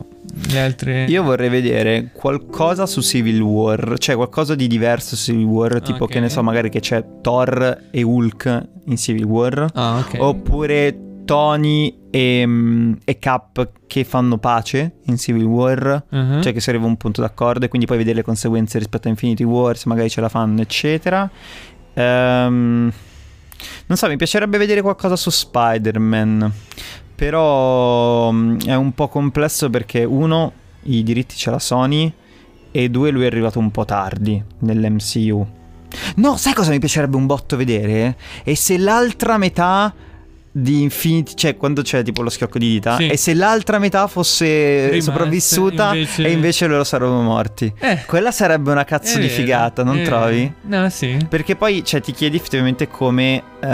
[0.51, 1.05] le altre...
[1.07, 6.03] Io vorrei vedere qualcosa su Civil War, cioè qualcosa di diverso su Civil War, tipo
[6.03, 6.11] Ok.
[6.11, 10.17] che ne so, magari che c'è Thor e Hulk in Civil War, Ah, ok.
[10.19, 16.41] oppure Tony e, mm, e Cap che fanno pace in Civil War, Mhm.
[16.41, 19.07] cioè che si arriva a un punto d'accordo e quindi poi vedere le conseguenze rispetto
[19.07, 21.29] a Infinity War, se magari ce la fanno, eccetera.
[21.93, 22.91] Ehm,
[23.87, 26.51] non so, mi piacerebbe vedere qualcosa su Spider-Man,
[27.15, 30.51] però mm, è un po' complesso perché uno,
[30.83, 32.11] i diritti ce la Sony
[32.71, 35.47] e due, lui è arrivato un po' tardi nell'MCU.
[36.15, 38.15] No, sai cosa mi piacerebbe un botto vedere?
[38.43, 39.93] E se l'altra metà
[40.57, 43.07] di Infinity, cioè quando c'è tipo lo schiocco di dita, Sì.
[43.07, 47.73] e se l'altra metà fosse Rimasta, sopravvissuta invece- e invece loro sarebbero morti.
[47.77, 50.53] Eh, Quella sarebbe una cazzo è di vero, figata, non è trovi?
[50.63, 50.81] vero.
[50.83, 51.17] No, sì.
[51.27, 53.69] Perché poi cioè, ti chiedi effettivamente come eh,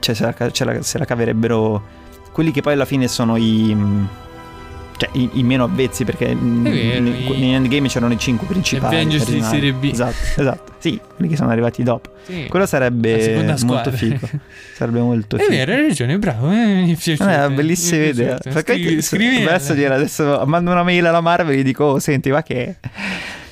[0.00, 1.80] cioè, se, la, ce la- se la caverebbero
[2.32, 3.72] quelli che poi alla fine sono i.
[3.72, 4.04] mm,
[4.96, 6.36] Cioè, i, i meno avvezzi, perché vero,
[6.96, 8.94] in, i- in Endgame c'erano i cinque principali.
[8.96, 9.90] Avengers di serie B.
[9.92, 10.65] Esatto, esatto.
[10.78, 12.10] Sì, quelli che sono arrivati dopo.
[12.24, 12.46] Sì.
[12.48, 14.28] Quello sarebbe molto figo.
[14.76, 15.50] Sarebbe molto È figo.
[15.52, 16.50] vero, hai ragione, bravo.
[16.50, 16.54] eh,
[16.84, 17.10] mi è.
[17.10, 18.38] Eh, è una bellissima è idea.
[18.40, 22.28] Scrivi, scrivi adesso, dire, adesso mando una mail alla Marvel e gli dico: oh, Senti,
[22.30, 22.76] va che.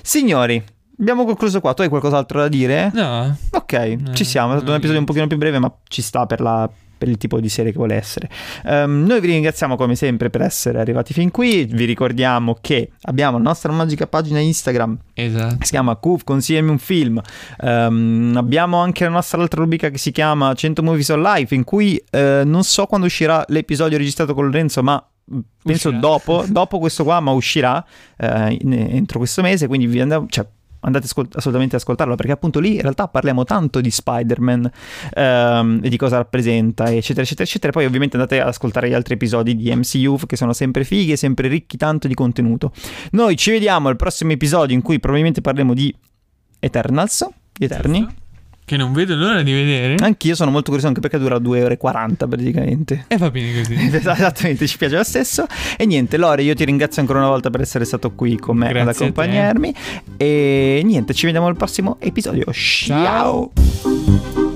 [0.02, 0.62] Signori,
[0.98, 1.72] abbiamo concluso qua.
[1.74, 2.90] Tu hai qualcos'altro da dire?
[2.92, 4.48] No, Ok, No, ci siamo.
[4.52, 6.68] È stato un no, episodio un pochino più breve, ma ci sta per, la-
[7.04, 8.30] per il tipo di serie che vuole essere.
[8.64, 11.64] Ehm, noi vi ringraziamo come sempre per essere arrivati fin qui.
[11.64, 15.56] Vi ricordiamo che abbiamo la nostra magica pagina Instagram esatto.
[15.58, 17.20] che si chiama Cuf, consigliami un film.
[17.60, 21.64] Ehm, abbiamo anche la nostra altra rubrica che si chiama 100 Movies on Life, in
[21.64, 25.06] cui eh, non so quando uscirà l'episodio registrato con Lorenzo, ma
[25.62, 27.84] penso dopo, dopo questo qua, ma uscirà
[28.16, 30.46] eh, in- entro questo mese, quindi vi andiamo, cioè,
[30.84, 34.70] andate ascol- assolutamente ad ascoltarlo perché appunto lì in realtà parliamo tanto di Spider-Man
[35.14, 37.72] ehm, e di cosa rappresenta eccetera eccetera eccetera.
[37.72, 41.16] Poi ovviamente andate ad ascoltare gli altri episodi di MCU che sono sempre fighi e
[41.16, 42.72] sempre ricchi tanto di contenuto.
[43.12, 45.94] Noi ci vediamo al prossimo episodio in cui probabilmente parleremo di
[46.60, 47.26] Eternals,
[47.56, 48.22] gli Eterni.
[48.66, 49.96] Che non vedo l'ora di vedere.
[49.96, 53.04] Anch'io sono molto curioso anche perché dura 2 ore e 40 praticamente.
[53.08, 53.74] E va bene così.
[53.94, 55.46] Esattamente, ci piace lo stesso.
[55.76, 58.68] E niente, Lore, io ti ringrazio ancora una volta per essere stato qui con me
[58.68, 59.02] ad Grazie a te.
[59.04, 59.74] accompagnarmi.
[60.16, 62.50] E niente, ci vediamo al prossimo episodio.
[62.52, 63.52] Ciao.
[63.54, 64.53] Ciao.